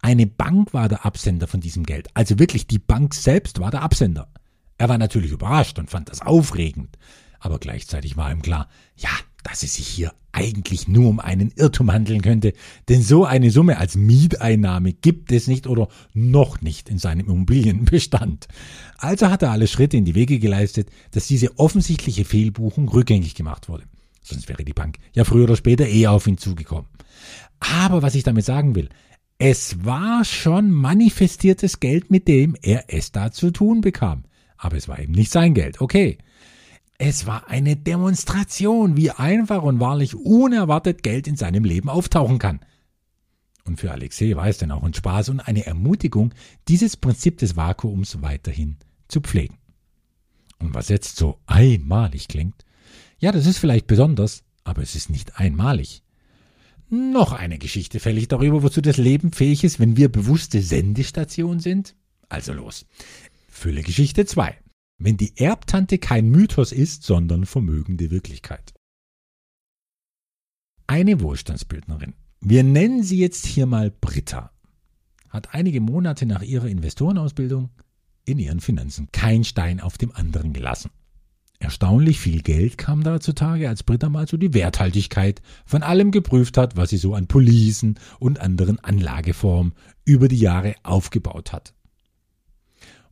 Eine 0.00 0.26
Bank 0.26 0.72
war 0.72 0.88
der 0.88 1.04
Absender 1.04 1.46
von 1.46 1.60
diesem 1.60 1.84
Geld. 1.84 2.08
Also 2.14 2.38
wirklich, 2.38 2.66
die 2.66 2.78
Bank 2.78 3.14
selbst 3.14 3.60
war 3.60 3.70
der 3.70 3.82
Absender. 3.82 4.28
Er 4.78 4.88
war 4.88 4.98
natürlich 4.98 5.32
überrascht 5.32 5.78
und 5.78 5.90
fand 5.90 6.08
das 6.08 6.20
aufregend. 6.22 6.96
Aber 7.40 7.58
gleichzeitig 7.58 8.16
war 8.16 8.30
ihm 8.30 8.42
klar, 8.42 8.68
ja, 8.96 9.10
dass 9.44 9.62
es 9.62 9.74
sich 9.74 9.86
hier 9.86 10.12
eigentlich 10.32 10.88
nur 10.88 11.08
um 11.08 11.20
einen 11.20 11.52
Irrtum 11.54 11.92
handeln 11.92 12.22
könnte, 12.22 12.54
denn 12.88 13.02
so 13.02 13.24
eine 13.24 13.52
Summe 13.52 13.78
als 13.78 13.94
Mieteinnahme 13.94 14.92
gibt 14.92 15.30
es 15.30 15.46
nicht 15.46 15.68
oder 15.68 15.88
noch 16.12 16.60
nicht 16.60 16.88
in 16.88 16.98
seinem 16.98 17.26
Immobilienbestand. 17.26 18.48
Also 18.96 19.30
hat 19.30 19.42
er 19.42 19.52
alle 19.52 19.68
Schritte 19.68 19.96
in 19.96 20.04
die 20.04 20.16
Wege 20.16 20.40
geleistet, 20.40 20.88
dass 21.12 21.28
diese 21.28 21.56
offensichtliche 21.58 22.24
Fehlbuchung 22.24 22.88
rückgängig 22.88 23.36
gemacht 23.36 23.68
wurde. 23.68 23.84
Sonst 24.22 24.48
wäre 24.48 24.64
die 24.64 24.72
Bank 24.72 24.98
ja 25.12 25.22
früher 25.22 25.44
oder 25.44 25.56
später 25.56 25.86
eh 25.86 26.08
auf 26.08 26.26
ihn 26.26 26.38
zugekommen. 26.38 26.88
Aber 27.60 28.02
was 28.02 28.14
ich 28.14 28.24
damit 28.24 28.44
sagen 28.44 28.74
will, 28.74 28.88
es 29.38 29.84
war 29.84 30.24
schon 30.24 30.70
manifestiertes 30.70 31.80
Geld, 31.80 32.10
mit 32.10 32.26
dem 32.28 32.56
er 32.62 32.84
es 32.88 33.12
da 33.12 33.30
zu 33.30 33.50
tun 33.50 33.82
bekam. 33.82 34.24
Aber 34.56 34.76
es 34.76 34.88
war 34.88 34.98
eben 34.98 35.12
nicht 35.12 35.30
sein 35.30 35.54
Geld, 35.54 35.80
okay. 35.80 36.18
Es 36.98 37.26
war 37.26 37.48
eine 37.48 37.76
Demonstration, 37.76 38.96
wie 38.96 39.10
einfach 39.10 39.62
und 39.62 39.80
wahrlich 39.80 40.14
unerwartet 40.14 41.02
Geld 41.02 41.26
in 41.26 41.36
seinem 41.36 41.64
Leben 41.64 41.88
auftauchen 41.88 42.38
kann. 42.38 42.60
Und 43.64 43.80
für 43.80 43.90
Alexei 43.90 44.36
war 44.36 44.46
es 44.46 44.58
dann 44.58 44.70
auch 44.70 44.82
ein 44.82 44.94
Spaß 44.94 45.30
und 45.30 45.40
eine 45.40 45.66
Ermutigung, 45.66 46.34
dieses 46.68 46.96
Prinzip 46.96 47.38
des 47.38 47.56
Vakuums 47.56 48.20
weiterhin 48.22 48.76
zu 49.08 49.20
pflegen. 49.20 49.58
Und 50.58 50.74
was 50.74 50.88
jetzt 50.88 51.16
so 51.16 51.38
einmalig 51.46 52.28
klingt, 52.28 52.64
ja, 53.18 53.32
das 53.32 53.46
ist 53.46 53.58
vielleicht 53.58 53.86
besonders, 53.86 54.44
aber 54.64 54.82
es 54.82 54.94
ist 54.94 55.10
nicht 55.10 55.38
einmalig. 55.38 56.02
Noch 56.90 57.32
eine 57.32 57.58
Geschichte 57.58 57.98
fällig 58.00 58.28
darüber, 58.28 58.62
wozu 58.62 58.80
das 58.80 58.98
Leben 58.98 59.32
fähig 59.32 59.64
ist, 59.64 59.80
wenn 59.80 59.96
wir 59.96 60.12
bewusste 60.12 60.62
Sendestation 60.62 61.58
sind? 61.58 61.96
Also 62.28 62.52
los. 62.52 62.86
Fülle 63.48 63.82
Geschichte 63.82 64.26
2. 64.26 64.56
Wenn 64.98 65.16
die 65.16 65.36
Erbtante 65.36 65.98
kein 65.98 66.28
Mythos 66.30 66.72
ist, 66.72 67.02
sondern 67.02 67.46
vermögende 67.46 68.10
Wirklichkeit. 68.10 68.74
Eine 70.86 71.20
Wohlstandsbildnerin, 71.20 72.14
wir 72.40 72.62
nennen 72.62 73.02
sie 73.02 73.18
jetzt 73.18 73.46
hier 73.46 73.66
mal 73.66 73.90
Britta, 73.90 74.52
hat 75.30 75.54
einige 75.54 75.80
Monate 75.80 76.26
nach 76.26 76.42
ihrer 76.42 76.68
Investorenausbildung 76.68 77.70
in 78.24 78.38
ihren 78.38 78.60
Finanzen 78.60 79.08
kein 79.10 79.44
Stein 79.44 79.80
auf 79.80 79.98
dem 79.98 80.12
anderen 80.14 80.52
gelassen. 80.52 80.90
Erstaunlich 81.58 82.20
viel 82.20 82.42
Geld 82.42 82.76
kam 82.76 83.02
da 83.02 83.20
zutage, 83.20 83.68
als 83.68 83.82
Britta 83.82 84.08
mal 84.08 84.28
so 84.28 84.36
die 84.36 84.52
Werthaltigkeit 84.52 85.40
von 85.64 85.82
allem 85.82 86.10
geprüft 86.10 86.58
hat, 86.58 86.76
was 86.76 86.90
sie 86.90 86.98
so 86.98 87.14
an 87.14 87.26
Policen 87.26 87.98
und 88.18 88.40
anderen 88.40 88.78
Anlageformen 88.80 89.72
über 90.04 90.28
die 90.28 90.38
Jahre 90.38 90.74
aufgebaut 90.82 91.52
hat. 91.52 91.74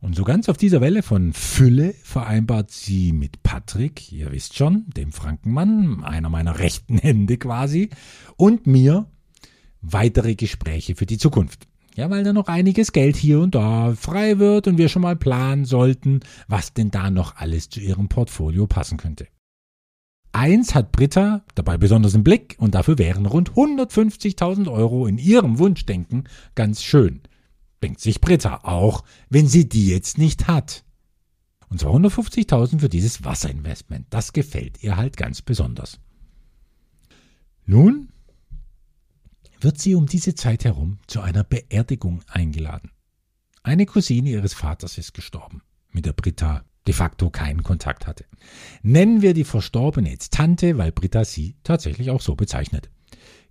Und 0.03 0.17
so 0.17 0.25
ganz 0.25 0.49
auf 0.49 0.57
dieser 0.57 0.81
Welle 0.81 1.01
von 1.01 1.31
Fülle 1.31 1.95
vereinbart 2.03 2.71
sie 2.71 3.13
mit 3.13 3.41
Patrick, 3.41 4.11
ihr 4.11 4.33
wisst 4.33 4.57
schon, 4.57 4.83
dem 4.97 5.13
Frankenmann, 5.13 6.03
einer 6.03 6.27
meiner 6.27 6.59
rechten 6.59 6.97
Hände 6.97 7.37
quasi, 7.37 7.89
und 8.35 8.67
mir 8.67 9.05
weitere 9.81 10.35
Gespräche 10.35 10.95
für 10.95 11.05
die 11.05 11.17
Zukunft. 11.17 11.69
Ja, 11.95 12.09
weil 12.09 12.25
da 12.25 12.33
noch 12.33 12.49
einiges 12.49 12.91
Geld 12.91 13.15
hier 13.15 13.39
und 13.39 13.55
da 13.55 13.95
frei 13.95 14.39
wird 14.39 14.67
und 14.67 14.77
wir 14.77 14.89
schon 14.89 15.03
mal 15.03 15.15
planen 15.15 15.63
sollten, 15.63 16.19
was 16.49 16.73
denn 16.73 16.91
da 16.91 17.09
noch 17.09 17.37
alles 17.37 17.69
zu 17.69 17.79
ihrem 17.79 18.09
Portfolio 18.09 18.67
passen 18.67 18.97
könnte. 18.97 19.27
Eins 20.33 20.75
hat 20.75 20.91
Britta 20.91 21.45
dabei 21.55 21.77
besonders 21.77 22.13
im 22.13 22.25
Blick 22.25 22.57
und 22.57 22.75
dafür 22.75 22.97
wären 22.97 23.25
rund 23.25 23.51
150.000 23.51 24.69
Euro 24.69 25.07
in 25.07 25.17
ihrem 25.17 25.59
Wunschdenken 25.59 26.25
ganz 26.55 26.83
schön. 26.83 27.21
Denkt 27.83 27.99
sich 27.99 28.21
Britta 28.21 28.61
auch, 28.63 29.03
wenn 29.29 29.47
sie 29.47 29.67
die 29.67 29.89
jetzt 29.89 30.17
nicht 30.17 30.47
hat. 30.47 30.85
Und 31.67 31.81
zwar 31.81 31.93
150.000 31.93 32.79
für 32.79 32.87
dieses 32.87 33.25
Wasserinvestment. 33.25 34.07
Das 34.09 34.31
gefällt 34.31 34.81
ihr 34.81 34.95
halt 34.95 35.17
ganz 35.17 35.41
besonders. 35.41 35.99
Nun 37.65 38.07
wird 39.59 39.79
sie 39.79 39.95
um 39.95 40.05
diese 40.05 40.33
Zeit 40.33 40.63
herum 40.63 40.99
zu 41.07 41.19
einer 41.19 41.43
Beerdigung 41.43 42.21
eingeladen. 42.27 42.89
Eine 43.63 43.85
Cousine 43.85 44.29
ihres 44.29 44.53
Vaters 44.53 44.97
ist 44.97 45.13
gestorben, 45.13 45.61
mit 45.91 46.05
der 46.05 46.13
Britta 46.13 46.63
de 46.87 46.93
facto 46.93 47.29
keinen 47.29 47.63
Kontakt 47.63 48.07
hatte. 48.07 48.23
Nennen 48.81 49.21
wir 49.21 49.33
die 49.33 49.43
Verstorbene 49.43 50.09
jetzt 50.09 50.31
Tante, 50.31 50.77
weil 50.77 50.93
Britta 50.93 51.25
sie 51.25 51.57
tatsächlich 51.63 52.11
auch 52.11 52.21
so 52.21 52.35
bezeichnet. 52.35 52.89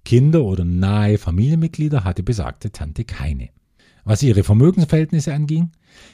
Kinder 0.07 0.42
oder 0.45 0.64
nahe 0.64 1.18
Familienmitglieder 1.18 2.05
hatte 2.05 2.23
besagte 2.23 2.73
Tante 2.73 3.05
keine. 3.05 3.51
Was 4.05 4.23
ihre 4.23 4.43
Vermögensverhältnisse 4.43 5.33
anging? 5.33 5.71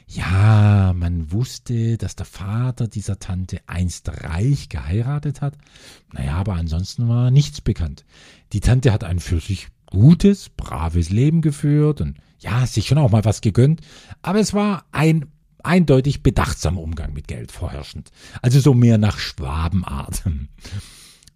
Ja, 0.06 0.92
man 0.94 1.32
wusste, 1.32 1.96
dass 1.96 2.16
der 2.16 2.26
Vater 2.26 2.86
dieser 2.86 3.18
Tante 3.18 3.60
einst 3.66 4.08
reich 4.24 4.68
geheiratet 4.68 5.40
hat. 5.40 5.56
Naja, 6.12 6.34
aber 6.34 6.54
ansonsten 6.54 7.08
war 7.08 7.30
nichts 7.30 7.60
bekannt. 7.60 8.04
Die 8.52 8.60
Tante 8.60 8.92
hat 8.92 9.04
einen 9.04 9.20
für 9.20 9.40
sich 9.40 9.68
gutes, 9.86 10.50
braves 10.50 11.08
Leben 11.10 11.40
geführt 11.40 12.00
und 12.00 12.18
ja, 12.40 12.66
sich 12.66 12.86
schon 12.86 12.98
auch 12.98 13.10
mal 13.10 13.24
was 13.24 13.40
gegönnt, 13.40 13.80
aber 14.22 14.38
es 14.38 14.52
war 14.54 14.84
ein 14.92 15.26
eindeutig 15.62 16.22
bedachtsamer 16.22 16.80
Umgang 16.80 17.12
mit 17.12 17.26
Geld 17.26 17.52
vorherrschend. 17.52 18.10
Also 18.42 18.60
so 18.60 18.74
mehr 18.74 18.98
nach 18.98 19.18
Schwabenart. 19.18 20.22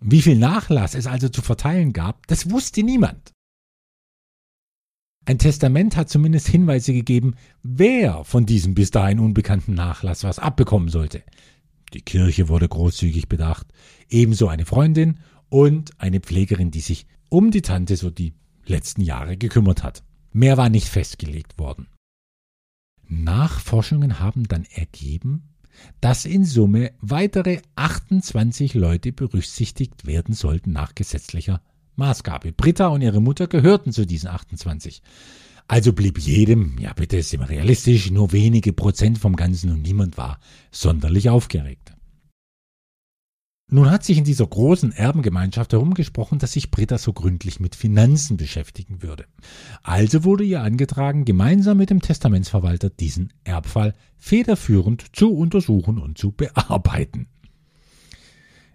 Wie 0.00 0.22
viel 0.22 0.36
Nachlass 0.36 0.94
es 0.94 1.06
also 1.06 1.28
zu 1.28 1.42
verteilen 1.42 1.92
gab, 1.92 2.26
das 2.26 2.50
wusste 2.50 2.82
niemand. 2.82 3.32
Ein 5.24 5.38
Testament 5.38 5.96
hat 5.96 6.08
zumindest 6.08 6.48
Hinweise 6.48 6.92
gegeben, 6.92 7.36
wer 7.62 8.24
von 8.24 8.44
diesem 8.44 8.74
bis 8.74 8.90
dahin 8.90 9.20
unbekannten 9.20 9.74
Nachlass 9.74 10.24
was 10.24 10.40
abbekommen 10.40 10.88
sollte. 10.88 11.22
Die 11.94 12.00
Kirche 12.00 12.48
wurde 12.48 12.68
großzügig 12.68 13.28
bedacht, 13.28 13.66
ebenso 14.08 14.48
eine 14.48 14.66
Freundin 14.66 15.20
und 15.48 16.00
eine 16.00 16.20
Pflegerin, 16.20 16.70
die 16.70 16.80
sich 16.80 17.06
um 17.28 17.50
die 17.50 17.62
Tante 17.62 17.96
so 17.96 18.10
die 18.10 18.34
letzten 18.66 19.02
Jahre 19.02 19.36
gekümmert 19.36 19.82
hat. 19.84 20.02
Mehr 20.32 20.56
war 20.56 20.68
nicht 20.68 20.88
festgelegt 20.88 21.58
worden. 21.58 21.86
Nachforschungen 23.06 24.18
haben 24.18 24.48
dann 24.48 24.64
ergeben, 24.64 25.54
dass 26.00 26.24
in 26.24 26.44
Summe 26.44 26.92
weitere 27.00 27.60
28 27.76 28.74
Leute 28.74 29.12
berücksichtigt 29.12 30.06
werden 30.06 30.34
sollten 30.34 30.72
nach 30.72 30.94
gesetzlicher 30.94 31.62
Maßgabe. 32.02 32.50
Britta 32.50 32.88
und 32.88 33.00
ihre 33.00 33.20
Mutter 33.20 33.46
gehörten 33.46 33.92
zu 33.92 34.04
diesen 34.06 34.28
28. 34.28 35.02
Also 35.68 35.92
blieb 35.92 36.18
jedem, 36.18 36.76
ja 36.80 36.92
bitte 36.92 37.22
sind 37.22 37.40
wir 37.40 37.48
realistisch, 37.48 38.10
nur 38.10 38.32
wenige 38.32 38.72
Prozent 38.72 39.18
vom 39.18 39.36
Ganzen 39.36 39.70
und 39.70 39.82
niemand 39.82 40.18
war 40.18 40.40
sonderlich 40.72 41.30
aufgeregt. 41.30 41.94
Nun 43.70 43.88
hat 43.88 44.04
sich 44.04 44.18
in 44.18 44.24
dieser 44.24 44.46
großen 44.46 44.90
Erbengemeinschaft 44.92 45.72
herumgesprochen, 45.72 46.40
dass 46.40 46.52
sich 46.52 46.72
Britta 46.72 46.98
so 46.98 47.12
gründlich 47.12 47.60
mit 47.60 47.76
Finanzen 47.76 48.36
beschäftigen 48.36 49.02
würde. 49.02 49.24
Also 49.84 50.24
wurde 50.24 50.42
ihr 50.42 50.60
angetragen, 50.60 51.24
gemeinsam 51.24 51.78
mit 51.78 51.88
dem 51.88 52.02
Testamentsverwalter 52.02 52.90
diesen 52.90 53.32
Erbfall 53.44 53.94
federführend 54.18 55.16
zu 55.16 55.32
untersuchen 55.32 55.98
und 55.98 56.18
zu 56.18 56.32
bearbeiten. 56.32 57.28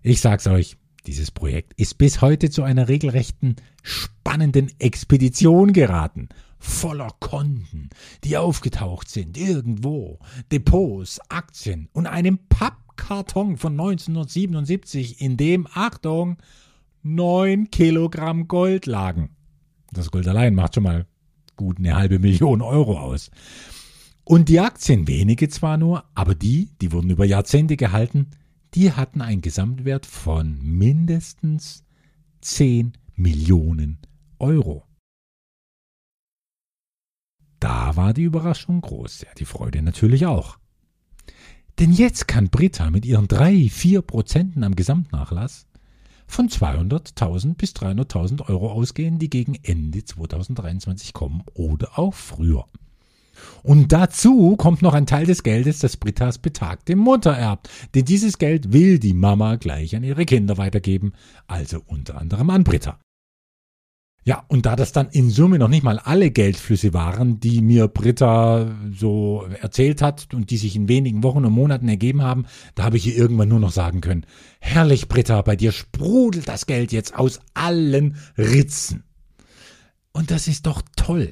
Ich 0.02 0.22
sag's 0.22 0.48
euch, 0.48 0.78
dieses 1.08 1.32
Projekt 1.32 1.74
ist 1.78 1.98
bis 1.98 2.22
heute 2.22 2.50
zu 2.50 2.64
einer 2.64 2.88
regelrechten 2.88 3.56
spannenden 3.82 4.72
Expedition 4.80 5.74
geraten, 5.74 6.30
voller 6.60 7.12
Konten, 7.20 7.90
die 8.24 8.38
aufgetaucht 8.38 9.10
sind 9.10 9.38
irgendwo, 9.38 10.20
Depots, 10.52 11.20
Aktien 11.30 11.90
und 11.94 12.08
einem 12.08 12.40
Papp 12.50 12.78
Karton 12.98 13.58
von 13.58 13.74
1977, 13.74 15.22
in 15.22 15.38
dem, 15.38 15.68
Achtung, 15.74 16.38
9 17.04 17.72
Kilogramm 17.72 18.48
Gold 18.48 18.86
lagen. 18.86 19.30
Das 19.92 20.12
Gold 20.12 20.28
allein 20.28 20.56
macht 20.56 20.76
schon 20.76 20.84
mal 20.84 21.06
gut 21.56 21.78
eine 21.78 21.96
halbe 21.96 22.20
Million 22.20 22.62
Euro 22.62 23.00
aus. 23.00 23.32
Und 24.26 24.50
die 24.50 24.60
Aktien, 24.60 25.08
wenige 25.08 25.48
zwar 25.48 25.78
nur, 25.78 26.04
aber 26.14 26.36
die, 26.36 26.70
die 26.82 26.92
wurden 26.92 27.10
über 27.10 27.24
Jahrzehnte 27.24 27.78
gehalten, 27.78 28.32
die 28.74 28.92
hatten 28.92 29.22
einen 29.22 29.42
Gesamtwert 29.42 30.06
von 30.06 30.60
mindestens 30.62 31.84
10 32.42 32.94
Millionen 33.16 34.00
Euro. 34.40 34.84
Da 37.60 37.96
war 37.96 38.14
die 38.14 38.24
Überraschung 38.24 38.82
groß, 38.82 39.22
ja, 39.22 39.30
die 39.38 39.46
Freude 39.46 39.82
natürlich 39.82 40.26
auch. 40.26 40.60
Denn 41.80 41.92
jetzt 41.92 42.28
kann 42.28 42.50
Britta 42.50 42.90
mit 42.90 43.06
ihren 43.06 43.28
drei, 43.28 43.70
vier 43.70 44.02
Prozenten 44.02 44.64
am 44.64 44.76
Gesamtnachlass 44.76 45.68
von 46.28 46.50
200.000 46.50 47.56
bis 47.56 47.72
300.000 47.74 48.48
Euro 48.50 48.72
ausgehen, 48.72 49.18
die 49.18 49.30
gegen 49.30 49.56
Ende 49.64 50.04
2023 50.04 51.14
kommen 51.14 51.44
oder 51.54 51.98
auch 51.98 52.14
früher. 52.14 52.66
Und 53.64 53.92
dazu 53.92 54.56
kommt 54.56 54.82
noch 54.82 54.94
ein 54.94 55.06
Teil 55.06 55.26
des 55.26 55.44
Geldes, 55.44 55.80
das 55.80 55.98
Brittas 55.98 56.38
betagte 56.38 56.96
Mutter 56.96 57.32
erbt. 57.32 57.70
Denn 57.96 58.06
dieses 58.06 58.38
Geld 58.38 58.74
will 58.74 59.00
die 59.00 59.14
Mama 59.14 59.56
gleich 59.56 59.96
an 59.96 60.04
ihre 60.04 60.26
Kinder 60.26 60.58
weitergeben, 60.58 61.14
also 61.48 61.82
unter 61.86 62.18
anderem 62.18 62.50
an 62.50 62.64
Britta. 62.64 63.00
Ja, 64.28 64.44
und 64.50 64.66
da 64.66 64.76
das 64.76 64.92
dann 64.92 65.08
in 65.08 65.30
Summe 65.30 65.58
noch 65.58 65.70
nicht 65.70 65.84
mal 65.84 66.00
alle 66.00 66.32
Geldflüsse 66.32 66.94
waren, 66.94 67.40
die 67.40 67.62
mir 67.62 67.88
Britta 67.88 68.76
so 68.92 69.48
erzählt 69.62 70.02
hat 70.02 70.34
und 70.34 70.50
die 70.50 70.58
sich 70.58 70.76
in 70.76 70.90
wenigen 70.90 71.24
Wochen 71.24 71.46
und 71.46 71.54
Monaten 71.54 71.88
ergeben 71.88 72.22
haben, 72.22 72.46
da 72.76 72.84
habe 72.84 72.98
ich 72.98 73.08
ihr 73.08 73.16
irgendwann 73.16 73.48
nur 73.48 73.62
noch 73.62 73.72
sagen 73.72 74.02
können, 74.02 74.26
herrlich 74.60 75.08
Britta, 75.08 75.42
bei 75.44 75.56
dir 75.56 75.72
sprudelt 75.72 76.50
das 76.50 76.66
Geld 76.66 76.92
jetzt 76.92 77.16
aus 77.16 77.40
allen 77.54 78.18
Ritzen. 78.38 79.06
Und 80.12 80.30
das 80.30 80.50
ist 80.50 80.66
doch 80.66 80.82
toll. 80.98 81.32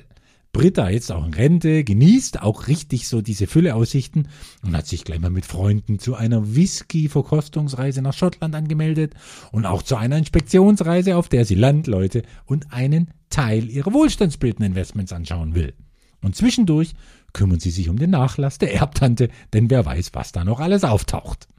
Britta 0.55 0.89
jetzt 0.89 1.11
auch 1.11 1.25
in 1.25 1.33
Rente, 1.33 1.83
genießt 1.83 2.41
auch 2.41 2.69
richtig 2.69 3.09
so 3.09 3.21
diese 3.21 3.45
Fülleaussichten 3.45 4.29
und 4.63 4.73
hat 4.73 4.87
sich 4.87 5.03
gleich 5.03 5.19
mal 5.19 5.29
mit 5.29 5.45
Freunden 5.45 5.99
zu 5.99 6.15
einer 6.15 6.55
Whisky-Verkostungsreise 6.55 8.01
nach 8.01 8.13
Schottland 8.13 8.55
angemeldet 8.55 9.15
und 9.51 9.65
auch 9.65 9.83
zu 9.83 9.97
einer 9.97 10.17
Inspektionsreise, 10.17 11.17
auf 11.17 11.27
der 11.27 11.43
sie 11.43 11.55
Landleute 11.55 12.23
und 12.45 12.71
einen 12.71 13.11
Teil 13.29 13.69
ihrer 13.69 13.91
wohlstandsbildenden 13.91 14.71
Investments 14.71 15.11
anschauen 15.11 15.55
will. 15.55 15.73
Und 16.21 16.37
zwischendurch 16.37 16.93
kümmern 17.33 17.59
sie 17.59 17.71
sich 17.71 17.89
um 17.89 17.99
den 17.99 18.11
Nachlass 18.11 18.57
der 18.57 18.73
Erbtante, 18.73 19.27
denn 19.51 19.69
wer 19.69 19.85
weiß, 19.85 20.11
was 20.13 20.31
da 20.31 20.45
noch 20.45 20.61
alles 20.61 20.85
auftaucht. 20.85 21.49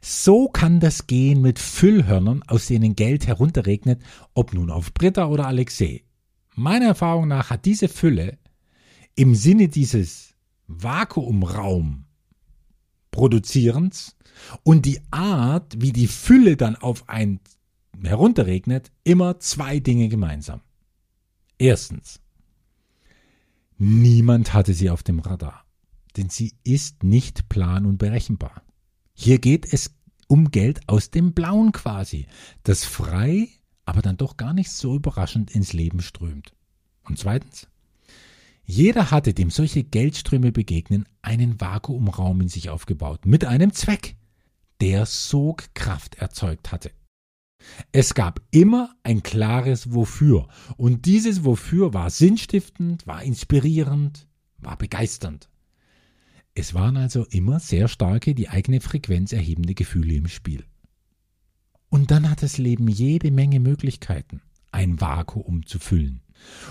So 0.00 0.46
kann 0.46 0.78
das 0.78 1.08
gehen 1.08 1.40
mit 1.40 1.58
Füllhörnern, 1.58 2.44
aus 2.46 2.68
denen 2.68 2.94
Geld 2.94 3.26
herunterregnet, 3.26 4.00
ob 4.34 4.54
nun 4.54 4.70
auf 4.70 4.94
Britta 4.94 5.26
oder 5.26 5.48
Alexei. 5.48 6.04
Meiner 6.54 6.86
Erfahrung 6.86 7.28
nach 7.28 7.50
hat 7.50 7.64
diese 7.64 7.88
Fülle 7.88 8.38
im 9.14 9.34
Sinne 9.34 9.68
dieses 9.68 10.34
Vakuumraum 10.66 12.04
Produzierens 13.10 14.16
und 14.62 14.86
die 14.86 15.00
Art, 15.10 15.80
wie 15.80 15.92
die 15.92 16.06
Fülle 16.06 16.56
dann 16.56 16.76
auf 16.76 17.08
ein 17.08 17.40
herunterregnet, 18.02 18.90
immer 19.04 19.38
zwei 19.38 19.80
Dinge 19.80 20.08
gemeinsam. 20.08 20.62
Erstens, 21.58 22.20
niemand 23.78 24.54
hatte 24.54 24.74
sie 24.74 24.90
auf 24.90 25.02
dem 25.02 25.20
Radar, 25.20 25.64
denn 26.16 26.30
sie 26.30 26.54
ist 26.64 27.04
nicht 27.04 27.48
plan 27.48 27.86
und 27.86 27.98
berechenbar. 27.98 28.62
Hier 29.14 29.38
geht 29.38 29.72
es 29.72 29.94
um 30.26 30.50
Geld 30.50 30.80
aus 30.88 31.10
dem 31.10 31.34
Blauen 31.34 31.72
quasi, 31.72 32.26
das 32.62 32.84
frei, 32.84 33.48
aber 33.92 34.00
dann 34.00 34.16
doch 34.16 34.38
gar 34.38 34.54
nicht 34.54 34.70
so 34.70 34.96
überraschend 34.96 35.54
ins 35.54 35.74
Leben 35.74 36.00
strömt. 36.00 36.54
Und 37.04 37.18
zweitens, 37.18 37.68
jeder 38.64 39.10
hatte, 39.10 39.34
dem 39.34 39.50
solche 39.50 39.84
Geldströme 39.84 40.50
begegnen, 40.50 41.04
einen 41.20 41.60
Vakuumraum 41.60 42.40
in 42.40 42.48
sich 42.48 42.70
aufgebaut, 42.70 43.26
mit 43.26 43.44
einem 43.44 43.74
Zweck, 43.74 44.16
der 44.80 45.04
Sogkraft 45.04 46.14
erzeugt 46.14 46.72
hatte. 46.72 46.90
Es 47.92 48.14
gab 48.14 48.40
immer 48.50 48.96
ein 49.02 49.22
klares 49.22 49.92
Wofür, 49.92 50.48
und 50.78 51.04
dieses 51.04 51.44
Wofür 51.44 51.92
war 51.92 52.08
sinnstiftend, 52.08 53.06
war 53.06 53.22
inspirierend, 53.22 54.26
war 54.56 54.78
begeisternd. 54.78 55.50
Es 56.54 56.72
waren 56.72 56.96
also 56.96 57.26
immer 57.26 57.60
sehr 57.60 57.88
starke, 57.88 58.34
die 58.34 58.48
eigene 58.48 58.80
Frequenz 58.80 59.34
erhebende 59.34 59.74
Gefühle 59.74 60.14
im 60.14 60.28
Spiel. 60.28 60.64
Und 61.92 62.10
dann 62.10 62.30
hat 62.30 62.42
das 62.42 62.56
Leben 62.56 62.88
jede 62.88 63.30
Menge 63.30 63.60
Möglichkeiten, 63.60 64.40
ein 64.70 65.02
Vakuum 65.02 65.66
zu 65.66 65.78
füllen. 65.78 66.22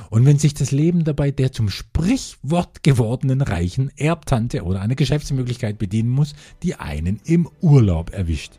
Und 0.10 0.26
wenn 0.26 0.40
sich 0.40 0.56
das 0.56 0.72
Leben 0.72 1.04
dabei 1.04 1.30
der 1.30 1.52
zum 1.52 1.70
Sprichwort 1.70 2.82
gewordenen 2.82 3.44
reichen 3.44 3.92
Erbtante 3.98 4.64
oder 4.64 4.82
einer 4.82 4.96
Geschäftsmöglichkeit 4.96 5.78
bedienen 5.78 6.10
muss, 6.10 6.34
die 6.64 6.74
einen 6.74 7.20
im 7.24 7.48
Urlaub 7.62 8.12
erwischt. 8.12 8.54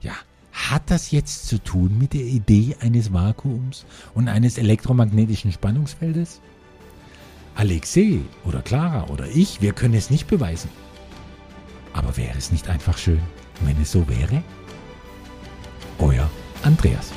Ja, 0.00 0.12
hat 0.52 0.88
das 0.88 1.10
jetzt 1.10 1.48
zu 1.48 1.58
tun 1.58 1.98
mit 1.98 2.12
der 2.14 2.26
Idee 2.26 2.76
eines 2.78 3.12
Vakuums 3.12 3.84
und 4.14 4.28
eines 4.28 4.56
elektromagnetischen 4.56 5.50
Spannungsfeldes? 5.50 6.40
Alexei 7.56 8.20
oder 8.44 8.62
Clara 8.62 9.08
oder 9.08 9.26
ich, 9.26 9.60
wir 9.62 9.72
können 9.72 9.94
es 9.94 10.10
nicht 10.10 10.28
beweisen. 10.28 10.70
Aber 11.92 12.16
wäre 12.16 12.38
es 12.38 12.52
nicht 12.52 12.68
einfach 12.68 12.96
schön, 12.98 13.20
wenn 13.62 13.82
es 13.82 13.90
so 13.90 14.08
wäre? 14.08 14.44
euer 15.98 16.28
Andreas. 16.62 17.12